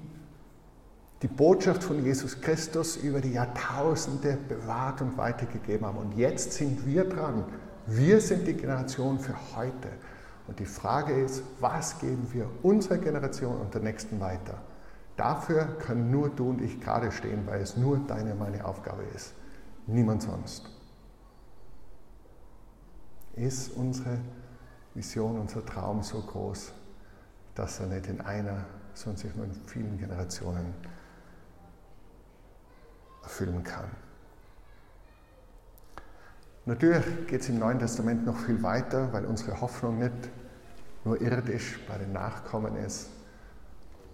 die 1.24 1.28
Botschaft 1.28 1.84
von 1.84 2.04
Jesus 2.04 2.40
Christus 2.42 2.96
über 2.98 3.22
die 3.22 3.34
Jahrtausende 3.34 4.38
bewahrt 4.48 5.02
und 5.02 5.18
weitergegeben 5.18 5.88
haben. 5.88 5.98
Und 5.98 6.16
jetzt 6.16 6.54
sind 6.54 6.86
wir 6.86 7.06
dran. 7.06 7.44
Wir 7.88 8.22
sind 8.22 8.48
die 8.48 8.54
Generation 8.54 9.20
für 9.20 9.34
heute. 9.56 9.90
Und 10.48 10.60
die 10.60 10.66
Frage 10.66 11.20
ist, 11.20 11.42
was 11.60 11.98
geben 12.00 12.28
wir 12.32 12.48
unserer 12.62 12.98
Generation 12.98 13.60
und 13.60 13.74
der 13.74 13.82
nächsten 13.82 14.20
weiter? 14.20 14.62
Dafür 15.16 15.66
können 15.80 16.12
nur 16.12 16.30
du 16.30 16.50
und 16.52 16.62
ich 16.62 16.80
gerade 16.80 17.12
stehen, 17.12 17.48
weil 17.48 17.62
es 17.62 17.76
nur 17.76 17.98
deine 18.08 18.36
meine 18.36 18.64
Aufgabe 18.64 19.02
ist. 19.16 19.34
Niemand 19.88 20.22
sonst. 20.22 20.70
Ist 23.36 23.72
unsere 23.76 24.20
Vision, 24.94 25.40
unser 25.40 25.66
Traum 25.66 26.04
so 26.04 26.22
groß, 26.22 26.74
dass 27.56 27.80
er 27.80 27.88
nicht 27.88 28.08
in 28.08 28.20
einer, 28.22 28.66
sondern 28.94 29.46
in 29.46 29.54
vielen 29.66 29.98
Generationen 29.98 30.74
erfüllen 33.24 33.64
kann. 33.64 33.90
Natürlich 36.66 37.28
geht 37.28 37.42
es 37.42 37.50
im 37.50 37.60
Neuen 37.60 37.80
Testament 37.80 38.26
noch 38.26 38.38
viel 38.38 38.62
weiter, 38.62 39.14
weil 39.14 39.26
unsere 39.26 39.62
Hoffnung 39.62 40.00
nicht 40.00 40.30
nur 41.06 41.22
irdisch 41.22 41.80
bei 41.88 41.98
den 41.98 42.12
Nachkommen 42.12 42.76
ist. 42.76 43.10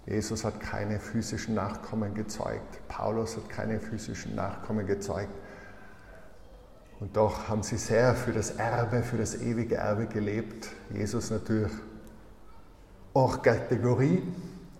Jesus 0.05 0.45
hat 0.45 0.59
keine 0.59 0.99
physischen 0.99 1.55
Nachkommen 1.55 2.13
gezeugt, 2.13 2.88
Paulus 2.89 3.38
hat 3.38 3.49
keine 3.49 3.79
physischen 3.79 4.36
Nachkommen 4.36 4.86
gezeugt. 4.86 5.33
Und 7.03 7.17
doch 7.17 7.49
haben 7.49 7.63
sie 7.63 7.75
sehr 7.75 8.15
für 8.15 8.31
das 8.31 8.51
Erbe, 8.51 9.03
für 9.03 9.17
das 9.17 9.35
ewige 9.35 9.75
Erbe 9.75 10.07
gelebt. 10.07 10.69
Jesus 10.89 11.31
natürlich 11.31 11.73
auch 13.13 13.41
Kategorie, 13.41 14.23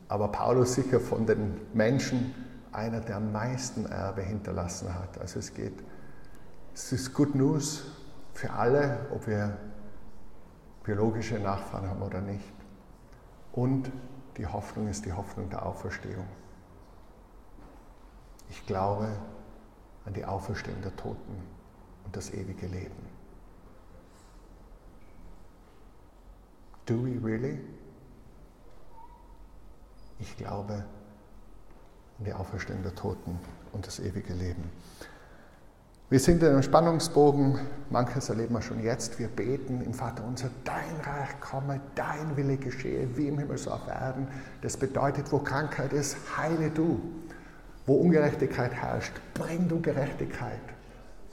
aber 0.08 0.30
Paulus 0.30 0.76
sicher 0.76 1.02
von 1.02 1.26
den 1.26 1.60
Menschen 1.74 2.34
einer, 2.72 3.02
der 3.02 3.18
am 3.18 3.34
meisten 3.34 3.88
Erbe 3.88 4.22
hinterlassen 4.22 4.96
hat. 4.96 5.20
Also 5.20 5.40
es 5.40 5.54
geht, 5.54 5.84
es 6.74 6.94
ist 6.94 7.14
Good 7.14 7.36
News 7.36 7.84
für 8.34 8.52
alle, 8.52 9.00
ob 9.14 9.28
wir 9.28 9.58
biologische 10.86 11.38
Nachfahren 11.40 11.90
haben 11.90 12.04
oder 12.04 12.22
nicht. 12.22 12.54
Und 13.52 13.92
die 14.38 14.48
Hoffnung 14.48 14.88
ist 14.88 15.06
die 15.06 15.12
Hoffnung 15.12 15.50
der 15.50 15.66
Auferstehung. 15.66 16.28
Ich 18.50 18.66
glaube 18.66 19.10
an 20.06 20.14
die 20.14 20.24
Auferstehung 20.24 20.82
der 20.82 20.96
Toten 20.96 21.63
und 22.06 22.16
das 22.16 22.32
ewige 22.34 22.68
Leben. 22.68 23.14
Do 26.86 26.96
we 27.06 27.20
really? 27.24 27.60
Ich 30.20 30.38
glaube 30.38 30.86
und 32.18 32.28
die 32.28 32.34
Auferstehung 32.34 32.84
der 32.84 32.96
Toten 32.96 33.40
und 33.72 33.86
das 33.88 34.00
ewige 34.00 34.34
Leben. 34.34 34.70
Wir 36.10 36.20
sind 36.20 36.44
in 36.44 36.50
einem 36.50 36.62
Spannungsbogen, 36.62 37.60
manches 37.90 38.30
erleben 38.30 38.54
wir 38.54 38.62
schon 38.62 38.84
jetzt. 38.84 39.18
Wir 39.18 39.28
beten 39.28 39.82
im 39.82 39.94
Vater 39.94 40.24
unser, 40.24 40.50
dein 40.64 40.96
Reich 41.04 41.40
komme, 41.40 41.82
dein 41.96 42.38
Wille 42.38 42.58
geschehe, 42.58 43.18
wie 43.18 43.30
im 43.30 43.40
Himmel 43.40 43.58
so 43.58 43.72
auf 43.72 43.88
Erden. 43.88 44.28
Das 44.62 44.78
bedeutet, 44.78 45.32
wo 45.32 45.40
Krankheit 45.40 45.92
ist, 45.92 46.16
heile 46.38 46.70
du. 46.70 47.02
Wo 47.86 47.96
Ungerechtigkeit 47.96 48.74
herrscht, 48.74 49.14
bring 49.34 49.68
du 49.68 49.82
Gerechtigkeit. 49.82 50.62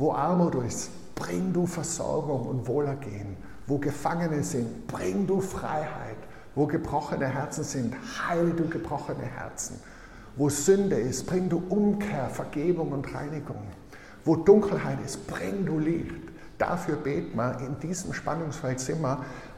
Wo 0.00 0.12
Armut 0.14 0.54
ist, 0.66 0.88
bring 1.14 1.52
du 1.52 1.66
Versorgung 1.66 2.46
und 2.46 2.66
Wohlergehen. 2.66 3.36
Wo 3.66 3.76
Gefangene 3.76 4.42
sind, 4.42 4.86
bring 4.86 5.26
du 5.26 5.42
Freiheit. 5.42 6.16
Wo 6.54 6.66
gebrochene 6.66 7.26
Herzen 7.26 7.64
sind, 7.64 7.94
heile 8.26 8.52
du 8.52 8.66
gebrochene 8.66 9.24
Herzen. 9.24 9.78
Wo 10.36 10.48
Sünde 10.48 10.96
ist, 10.96 11.26
bring 11.26 11.50
du 11.50 11.62
Umkehr, 11.68 12.30
Vergebung 12.30 12.92
und 12.92 13.14
Reinigung. 13.14 13.60
Wo 14.24 14.36
Dunkelheit 14.36 15.04
ist, 15.04 15.26
bring 15.26 15.66
du 15.66 15.78
Licht. 15.78 16.30
Dafür 16.56 16.96
beten 16.96 17.36
wir, 17.36 17.58
in 17.60 17.78
diesem 17.80 18.14
Spannungsfeld 18.14 18.80
sind 18.80 19.04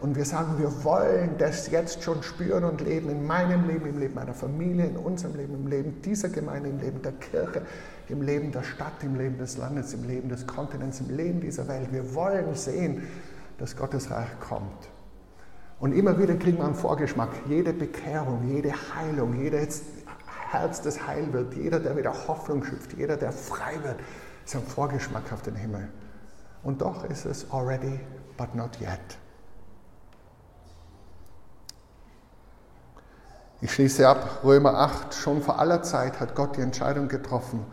und 0.01 0.17
wir 0.17 0.25
sagen, 0.25 0.59
wir 0.59 0.85
wollen 0.85 1.37
das 1.39 1.71
jetzt 1.71 2.03
schon 2.03 2.21
spüren 2.23 2.65
und 2.65 2.81
leben, 2.81 3.11
in 3.11 3.27
meinem 3.27 3.69
Leben, 3.69 3.87
im 3.87 3.99
Leben 3.99 4.15
meiner 4.15 4.35
Familie, 4.35 4.87
in 4.87 4.97
unserem 4.97 5.37
Leben, 5.37 5.55
im 5.55 5.67
Leben 5.69 6.03
dieser 6.03 6.29
Gemeinde, 6.29 6.69
im 6.69 6.81
Leben 6.81 7.01
der 7.03 7.13
Kirche, 7.13 7.63
im 8.09 8.23
Leben 8.23 8.53
der 8.53 8.63
Stadt, 8.63 9.03
im 9.03 9.17
Leben 9.17 9.39
des 9.39 9.57
Landes, 9.57 9.95
im 9.95 10.07
Leben 10.07 10.29
des 10.29 10.47
Kontinents, 10.47 11.01
im 11.01 11.17
Leben 11.17 11.41
dieser 11.41 11.69
Welt. 11.69 11.93
Wir 11.93 12.15
wollen 12.15 12.55
sehen, 12.55 13.07
dass 13.59 13.77
Gottes 13.77 14.11
Reich 14.11 14.29
kommt. 14.41 14.89
Und 15.81 15.93
immer 15.93 16.19
wieder 16.19 16.35
kriegen 16.37 16.59
wir 16.59 16.65
einen 16.65 16.75
Vorgeschmack. 16.75 17.31
Jede 17.49 17.73
Bekehrung, 17.73 18.49
jede 18.49 18.73
Heilung, 18.73 19.41
jedes 19.41 19.83
Herz, 20.51 20.81
das 20.83 21.07
heil 21.07 21.33
wird, 21.33 21.55
jeder, 21.55 21.81
der 21.81 21.97
wieder 21.97 22.13
Hoffnung 22.29 22.63
schöpft, 22.63 22.93
jeder, 22.97 23.17
der 23.17 23.33
frei 23.33 23.83
wird, 23.83 23.97
ist 24.45 24.55
ein 24.55 24.63
Vorgeschmack 24.63 25.33
auf 25.33 25.43
den 25.43 25.55
Himmel. 25.55 25.89
Und 26.63 26.83
doch 26.83 27.05
ist 27.05 27.25
es 27.25 27.51
already, 27.51 27.99
but 28.37 28.55
not 28.55 28.81
yet. 28.81 29.01
Ich 33.61 33.73
schließe 33.73 34.09
ab, 34.09 34.41
Römer 34.43 34.75
8, 34.75 35.15
schon 35.15 35.41
vor 35.41 35.59
aller 35.59 35.83
Zeit 35.83 36.19
hat 36.19 36.35
Gott 36.35 36.57
die 36.57 36.63
Entscheidung 36.63 37.07
getroffen, 37.09 37.65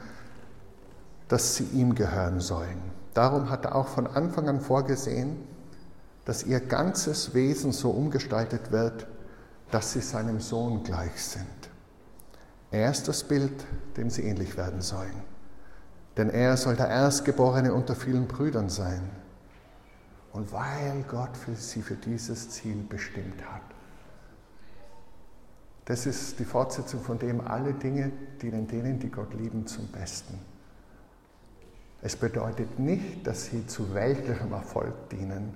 dass 1.30 1.56
sie 1.56 1.64
ihm 1.64 1.96
gehören 1.96 2.42
sollen. 2.42 2.82
Darum 3.14 3.50
hat 3.50 3.66
er 3.66 3.76
auch 3.76 3.88
von 3.88 4.08
Anfang 4.08 4.50
an 4.50 4.60
vorgesehen, 4.60 5.38
dass 6.26 6.44
ihr 6.44 6.60
ganzes 6.60 7.34
Wesen 7.34 7.72
so 7.72 7.92
umgestaltet 7.92 8.72
wird, 8.72 9.08
dass 9.72 9.94
sie 9.94 10.02
seinem 10.02 10.40
Sohn 10.40 10.84
gleich 10.84 11.24
sind. 11.24 11.48
Er 12.72 12.92
ist 12.92 13.08
das 13.08 13.24
Bild, 13.24 13.66
dem 13.98 14.10
sie 14.10 14.24
ähnlich 14.24 14.58
werden 14.58 14.82
sollen. 14.82 15.24
Denn 16.18 16.30
er 16.30 16.58
soll 16.58 16.76
der 16.76 16.90
Erstgeborene 16.90 17.74
unter 17.74 17.96
vielen 17.96 18.28
Brüdern 18.28 18.70
sein. 18.70 19.10
Und 20.34 20.52
weil 20.52 21.04
Gott 21.08 21.36
für 21.38 21.56
sie 21.56 21.82
für 21.82 21.96
dieses 21.96 22.50
Ziel 22.50 22.84
bestimmt 22.88 23.42
hat. 23.52 23.62
Das 25.86 26.06
ist 26.06 26.40
die 26.40 26.46
Fortsetzung 26.46 27.02
von 27.02 27.18
dem, 27.18 27.42
alle 27.42 27.74
Dinge 27.74 28.12
dienen 28.42 28.68
denen, 28.68 29.00
die 29.00 29.10
Gott 29.10 29.34
lieben, 29.34 29.66
zum 29.66 29.88
Besten. 29.88 30.40
Es 32.02 32.16
bedeutet 32.16 32.80
nicht, 32.80 33.28
dass 33.28 33.46
sie 33.48 33.68
zu 33.68 33.94
weltlichem 33.94 34.54
Erfolg 34.54 35.10
dienen. 35.10 35.54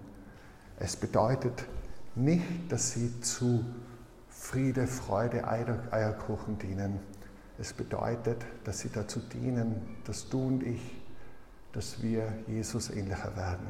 Es 0.77 0.95
bedeutet 0.95 1.65
nicht, 2.15 2.71
dass 2.71 2.91
sie 2.91 3.21
zu 3.21 3.63
Friede, 4.27 4.87
Freude, 4.87 5.47
Eierkuchen 5.47 6.57
dienen. 6.57 6.99
Es 7.57 7.71
bedeutet, 7.71 8.43
dass 8.65 8.79
sie 8.79 8.89
dazu 8.89 9.19
dienen, 9.19 9.97
dass 10.05 10.27
du 10.29 10.47
und 10.47 10.63
ich, 10.63 11.01
dass 11.71 12.01
wir 12.03 12.27
Jesus 12.47 12.89
ähnlicher 12.89 13.35
werden, 13.37 13.67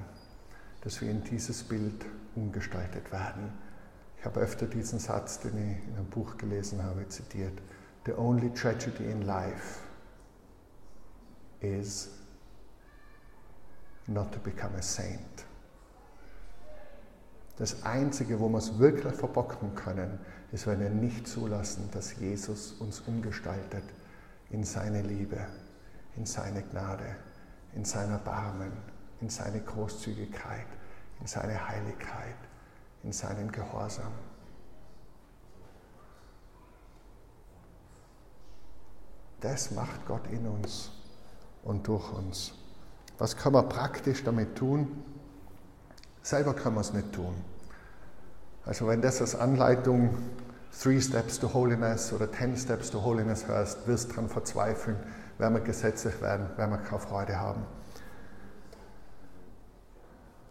dass 0.82 1.00
wir 1.00 1.12
in 1.12 1.24
dieses 1.24 1.64
Bild 1.64 2.06
umgestaltet 2.36 3.12
werden. 3.12 3.54
Ich 4.18 4.26
habe 4.26 4.40
öfter 4.40 4.66
diesen 4.66 5.00
Satz, 5.00 5.42
den 5.42 5.52
ich 5.58 5.88
in 5.88 5.96
einem 5.96 6.10
Buch 6.10 6.38
gelesen 6.38 6.82
habe, 6.82 7.08
zitiert. 7.08 7.62
The 8.06 8.14
only 8.14 8.50
tragedy 8.54 9.12
in 9.12 9.22
life 9.22 9.82
is 11.60 12.10
not 14.08 14.32
to 14.32 14.40
become 14.40 14.76
a 14.78 14.82
saint. 14.82 15.46
Das 17.58 17.84
Einzige, 17.84 18.40
wo 18.40 18.50
wir 18.50 18.58
es 18.58 18.80
wirklich 18.80 19.14
verbocken 19.14 19.76
können, 19.76 20.20
ist, 20.52 20.66
wenn 20.66 20.80
wir 20.80 20.90
nicht 20.90 21.28
zulassen, 21.28 21.90
dass 21.92 22.18
Jesus 22.18 22.74
uns 22.74 23.02
umgestaltet 23.02 23.84
in 24.50 24.64
seine 24.64 25.02
Liebe, 25.02 25.46
in 26.16 26.26
seine 26.26 26.64
Gnade, 26.64 27.16
in 27.76 27.86
sein 27.86 28.10
Erbarmen, 28.10 28.72
in 29.22 29.30
seine 29.30 29.62
Großzügigkeit, 29.62 30.66
in 31.22 31.28
seine 31.28 31.68
Heiligkeit, 31.68 32.36
in 33.04 33.12
seinen 33.12 33.52
Gehorsam. 33.52 34.12
Das 39.42 39.72
macht 39.72 40.06
Gott 40.06 40.26
in 40.28 40.48
uns 40.48 40.92
und 41.64 41.88
durch 41.88 42.12
uns. 42.14 42.63
Was 43.24 43.38
kann 43.38 43.54
man 43.54 43.70
praktisch 43.70 44.22
damit 44.26 44.58
tun? 44.58 45.02
Selber 46.24 46.54
kann 46.54 46.74
man 46.74 46.82
es 46.82 46.92
nicht 46.92 47.14
tun. 47.14 47.34
Also 48.66 48.86
wenn 48.86 49.02
das 49.02 49.22
als 49.22 49.34
Anleitung 49.34 50.18
Three 50.78 51.00
Steps 51.00 51.40
to 51.40 51.54
Holiness 51.54 52.12
oder 52.12 52.30
Ten 52.30 52.58
Steps 52.58 52.92
to 52.92 53.02
Holiness 53.02 53.48
hörst, 53.48 53.88
wirst 53.88 54.10
du 54.10 54.16
daran 54.16 54.28
verzweifeln, 54.28 54.98
werden 55.38 55.54
wir 55.54 55.62
gesetzlich 55.62 56.22
werden, 56.22 56.50
werden 56.58 56.72
wir 56.72 56.80
keine 56.80 57.00
Freude 57.00 57.40
haben. 57.40 57.66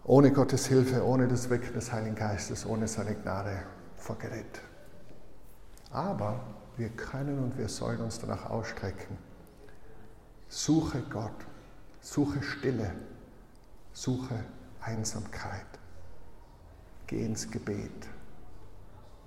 Ohne 0.05 0.33
Gottes 0.33 0.65
Hilfe, 0.65 1.05
ohne 1.05 1.29
das 1.29 1.51
Wirken 1.51 1.75
des 1.75 1.93
Heiligen 1.93 2.17
Geistes, 2.17 2.65
ohne 2.65 2.89
seine 2.89 3.15
Gnade, 3.17 3.65
vergerät. 3.99 4.63
Aber 5.91 6.41
wir 6.79 6.89
können 6.89 7.39
und 7.39 7.59
wir 7.59 7.69
sollen 7.69 8.01
uns 8.01 8.19
danach 8.19 8.49
ausstrecken. 8.49 9.19
Suche 10.49 11.03
Gott, 11.11 11.37
suche 12.03 12.43
Stille, 12.43 12.93
suche 13.93 14.45
Einsamkeit. 14.81 15.67
Geh 17.07 17.25
ins 17.25 17.51
Gebet. 17.51 18.09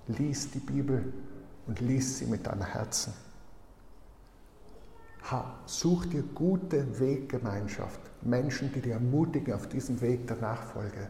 Lies 0.06 0.50
die 0.50 0.60
Bibel 0.60 1.12
und 1.66 1.80
lies 1.80 2.18
sie 2.18 2.26
mit 2.26 2.46
deinem 2.46 2.62
Herzen. 2.62 3.12
Such 5.64 6.06
dir 6.06 6.22
gute 6.22 7.00
Weggemeinschaft, 7.00 7.98
Menschen, 8.22 8.72
die 8.72 8.80
dir 8.80 8.94
ermutigen 8.94 9.54
auf 9.54 9.68
diesem 9.68 10.00
Weg 10.00 10.28
der 10.28 10.36
Nachfolge, 10.36 11.08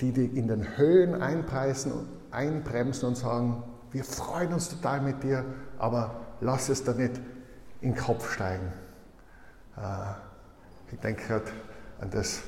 die 0.00 0.10
dich 0.10 0.34
in 0.34 0.48
den 0.48 0.76
Höhen 0.76 1.22
einpreisen 1.22 1.92
und 1.92 2.08
einbremsen 2.32 3.10
und 3.10 3.14
sagen, 3.14 3.62
wir 3.92 4.02
freuen 4.02 4.52
uns 4.52 4.70
total 4.70 5.00
mit 5.02 5.22
dir, 5.22 5.44
aber 5.78 6.20
lass 6.40 6.68
es 6.68 6.82
da 6.82 6.94
nicht 6.94 7.20
in 7.80 7.92
den 7.92 7.96
Kopf 7.96 8.32
steigen. 8.32 8.72
Äh, 9.76 10.25
ich 10.92 11.00
denke 11.00 11.22
gerade 11.26 11.44
an 12.00 12.10
das, 12.10 12.40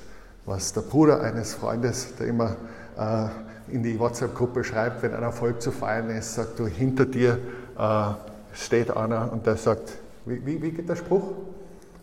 was 0.46 0.72
der 0.72 0.82
Bruder 0.82 1.20
eines 1.20 1.54
Freundes, 1.54 2.14
der 2.16 2.26
immer 2.26 2.56
äh, 2.98 3.28
in 3.72 3.82
die 3.82 3.98
WhatsApp-Gruppe 3.98 4.64
schreibt, 4.64 5.02
wenn 5.02 5.14
ein 5.14 5.22
Erfolg 5.22 5.60
zu 5.60 5.72
feiern 5.72 6.10
ist, 6.10 6.34
sagt 6.34 6.58
du, 6.58 6.66
hinter 6.66 7.04
dir 7.04 7.38
äh, 7.78 8.04
steht 8.52 8.96
einer 8.96 9.32
und 9.32 9.46
der 9.46 9.56
sagt, 9.56 9.92
wie, 10.24 10.44
wie, 10.44 10.62
wie, 10.62 10.70
geht 10.70 10.88
der 10.88 10.96
Spruch, 10.96 11.32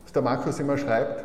was 0.04 0.12
der 0.12 0.22
Markus 0.22 0.60
immer 0.60 0.78
schreibt? 0.78 1.24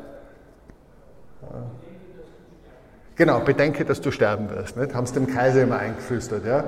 Genau, 3.17 3.41
bedenke, 3.41 3.85
dass 3.85 4.01
du 4.01 4.11
sterben 4.11 4.49
wirst. 4.51 4.77
Haben 4.77 5.05
es 5.05 5.13
dem 5.13 5.27
Kaiser 5.27 5.63
immer 5.63 5.79
eingeflüstert. 5.79 6.45
Ja? 6.45 6.65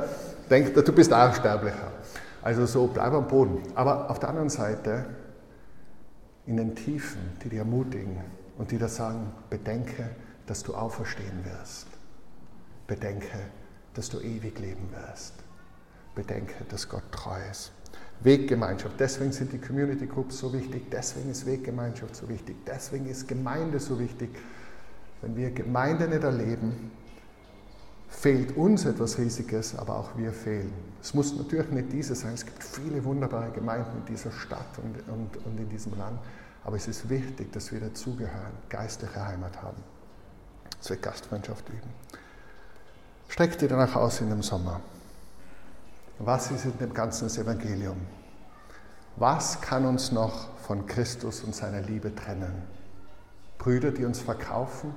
Denk, 0.51 0.75
du 0.75 0.93
bist 0.93 1.13
auch 1.13 1.35
sterblicher. 1.35 1.93
Also 2.43 2.67
so, 2.67 2.89
bleib 2.89 3.13
am 3.13 3.27
Boden. 3.27 3.63
Aber 3.75 4.11
auf 4.11 4.19
der 4.19 4.29
anderen 4.29 4.51
Seite, 4.51 5.05
in 6.47 6.57
den 6.57 6.75
Tiefen, 6.75 7.21
die 7.43 7.49
dir 7.49 7.61
ermutigen 7.61 8.19
und 8.59 8.71
die 8.71 8.79
dir 8.79 8.89
sagen, 8.89 9.33
bedenke, 9.51 10.11
dass 10.47 10.63
du 10.63 10.75
auferstehen 10.75 11.45
wirst. 11.45 11.87
Bedenke, 12.87 13.39
dass 13.95 14.11
du 14.11 14.21
ewig 14.21 14.59
leben 14.59 14.89
wirst. 14.93 15.35
Bedenke, 16.15 16.65
dass 16.69 16.89
Gott 16.89 17.05
treu 17.11 17.39
ist. 17.51 17.73
Weggemeinschaft. 18.21 18.99
Deswegen 18.99 19.33
sind 19.33 19.53
die 19.53 19.59
Community 19.59 20.07
Groups 20.07 20.39
so 20.39 20.53
wichtig. 20.53 20.91
Deswegen 20.91 21.31
ist 21.31 21.47
Weggemeinschaft 21.47 22.15
so 22.15 22.29
wichtig. 22.29 22.57
Deswegen 22.67 23.07
ist 23.07 23.27
Gemeinde 23.27 23.81
so 23.81 23.99
wichtig. 23.99 24.31
Wenn 25.21 25.37
wir 25.37 25.51
Gemeinde 25.51 26.09
nicht 26.09 26.23
erleben, 26.23 26.91
fehlt 28.13 28.57
uns 28.57 28.85
etwas 28.85 29.19
Riesiges, 29.19 29.77
aber 29.77 29.97
auch 29.97 30.17
wir 30.17 30.33
fehlen. 30.33 30.73
Es 31.03 31.15
muss 31.15 31.35
natürlich 31.35 31.71
nicht 31.71 31.93
diese 31.93 32.15
sein. 32.15 32.35
Es 32.35 32.45
gibt 32.45 32.63
viele 32.63 33.03
wunderbare 33.05 33.51
Gemeinden 33.51 33.99
in 33.99 34.05
dieser 34.05 34.31
Stadt 34.31 34.79
und, 34.83 34.97
und, 35.13 35.45
und 35.45 35.59
in 35.59 35.69
diesem 35.69 35.97
Land. 35.99 36.21
Aber 36.65 36.77
es 36.77 36.87
ist 36.87 37.09
wichtig, 37.09 37.53
dass 37.53 37.73
wir 37.73 37.81
dazugehören, 37.81 38.53
geistliche 38.69 39.27
Heimat 39.27 39.61
haben. 39.61 39.83
Dass 40.79 40.91
wir 40.91 40.97
Gastfreundschaft 40.99 41.69
üben. 41.69 41.91
Streck 43.29 43.59
dir 43.59 43.69
danach 43.69 43.97
aus 43.97 44.21
in 44.21 44.29
dem 44.29 44.43
Sommer. 44.43 44.81
Was 46.19 46.51
ist 46.51 46.67
in 46.67 46.79
dem 46.79 46.95
ganzen 46.95 47.29
Evangelium? 47.29 47.97
Was 49.17 49.61
kann 49.61 49.85
uns 49.87 50.13
noch 50.13 50.57
von 50.59 50.87
Christus 50.87 51.43
und 51.43 51.55
seiner 51.55 51.81
Liebe 51.81 52.15
trennen? 52.15 52.63
Brüder, 53.59 53.91
die 53.91 54.05
uns 54.05 54.21
verkaufen? 54.21 54.95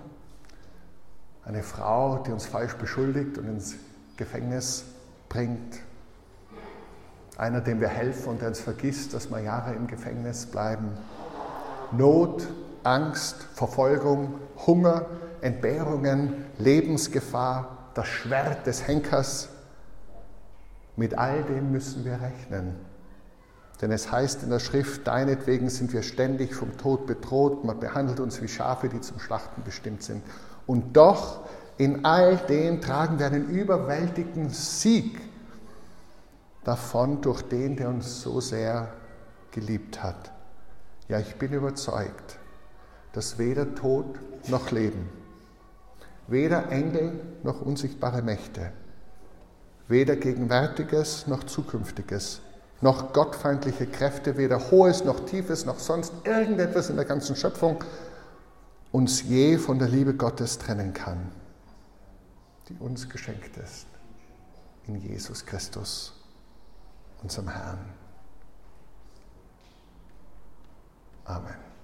Eine 1.45 1.61
Frau, 1.61 2.23
die 2.25 2.31
uns 2.31 2.47
falsch 2.47 2.73
beschuldigt 2.73 3.37
und 3.37 3.47
ins 3.47 3.75
Gefängnis 4.17 4.83
bringt? 5.29 5.79
Einer, 7.37 7.61
dem 7.61 7.79
wir 7.79 7.87
helfen 7.87 8.29
und 8.29 8.41
der 8.41 8.47
uns 8.47 8.59
vergisst, 8.59 9.13
dass 9.13 9.29
wir 9.29 9.39
Jahre 9.41 9.75
im 9.75 9.85
Gefängnis 9.85 10.47
bleiben? 10.47 10.89
Not, 11.91 12.47
Angst, 12.83 13.43
Verfolgung, 13.53 14.39
Hunger, 14.65 15.05
Entbehrungen, 15.41 16.45
Lebensgefahr, 16.57 17.89
das 17.93 18.07
Schwert 18.07 18.65
des 18.65 18.87
Henkers. 18.87 19.49
Mit 20.95 21.15
all 21.15 21.43
dem 21.43 21.71
müssen 21.71 22.05
wir 22.05 22.21
rechnen. 22.21 22.75
Denn 23.81 23.91
es 23.91 24.11
heißt 24.11 24.41
in 24.41 24.49
der 24.49 24.59
Schrift, 24.59 25.05
deinetwegen 25.05 25.69
sind 25.69 25.93
wir 25.93 26.01
ständig 26.01 26.55
vom 26.55 26.75
Tod 26.77 27.05
bedroht, 27.05 27.65
man 27.65 27.79
behandelt 27.79 28.19
uns 28.19 28.41
wie 28.41 28.47
Schafe, 28.47 28.89
die 28.89 29.01
zum 29.01 29.19
Schlachten 29.19 29.63
bestimmt 29.63 30.01
sind. 30.01 30.23
Und 30.67 30.95
doch, 30.95 31.39
in 31.77 32.05
all 32.05 32.37
dem 32.37 32.81
tragen 32.81 33.19
wir 33.19 33.27
einen 33.27 33.49
überwältigenden 33.49 34.49
Sieg 34.49 35.19
davon 36.63 37.21
durch 37.21 37.41
den, 37.43 37.75
der 37.75 37.89
uns 37.89 38.21
so 38.21 38.41
sehr 38.41 38.89
geliebt 39.51 40.01
hat. 40.01 40.31
Ja, 41.07 41.19
ich 41.19 41.35
bin 41.35 41.53
überzeugt, 41.53 42.39
dass 43.13 43.37
weder 43.37 43.75
Tod 43.75 44.05
noch 44.47 44.71
Leben, 44.71 45.09
weder 46.27 46.71
Engel 46.71 47.19
noch 47.43 47.61
unsichtbare 47.61 48.21
Mächte, 48.21 48.71
weder 49.87 50.15
Gegenwärtiges 50.15 51.27
noch 51.27 51.43
Zukünftiges, 51.43 52.41
noch 52.81 53.13
gottfeindliche 53.13 53.85
Kräfte, 53.85 54.37
weder 54.37 54.71
Hohes 54.71 55.05
noch 55.05 55.25
Tiefes 55.25 55.65
noch 55.65 55.79
sonst 55.79 56.13
irgendetwas 56.23 56.89
in 56.89 56.95
der 56.95 57.05
ganzen 57.05 57.35
Schöpfung 57.35 57.83
uns 58.95 59.23
je 59.23 59.57
von 59.57 59.77
der 59.77 59.89
Liebe 59.89 60.13
Gottes 60.13 60.57
trennen 60.57 60.93
kann, 60.93 61.29
die 62.69 62.75
uns 62.75 63.09
geschenkt 63.09 63.57
ist 63.57 63.87
in 64.87 64.95
Jesus 64.95 65.45
Christus, 65.45 66.13
unserem 67.21 67.49
Herrn. 67.49 67.93
Amen. 71.25 71.74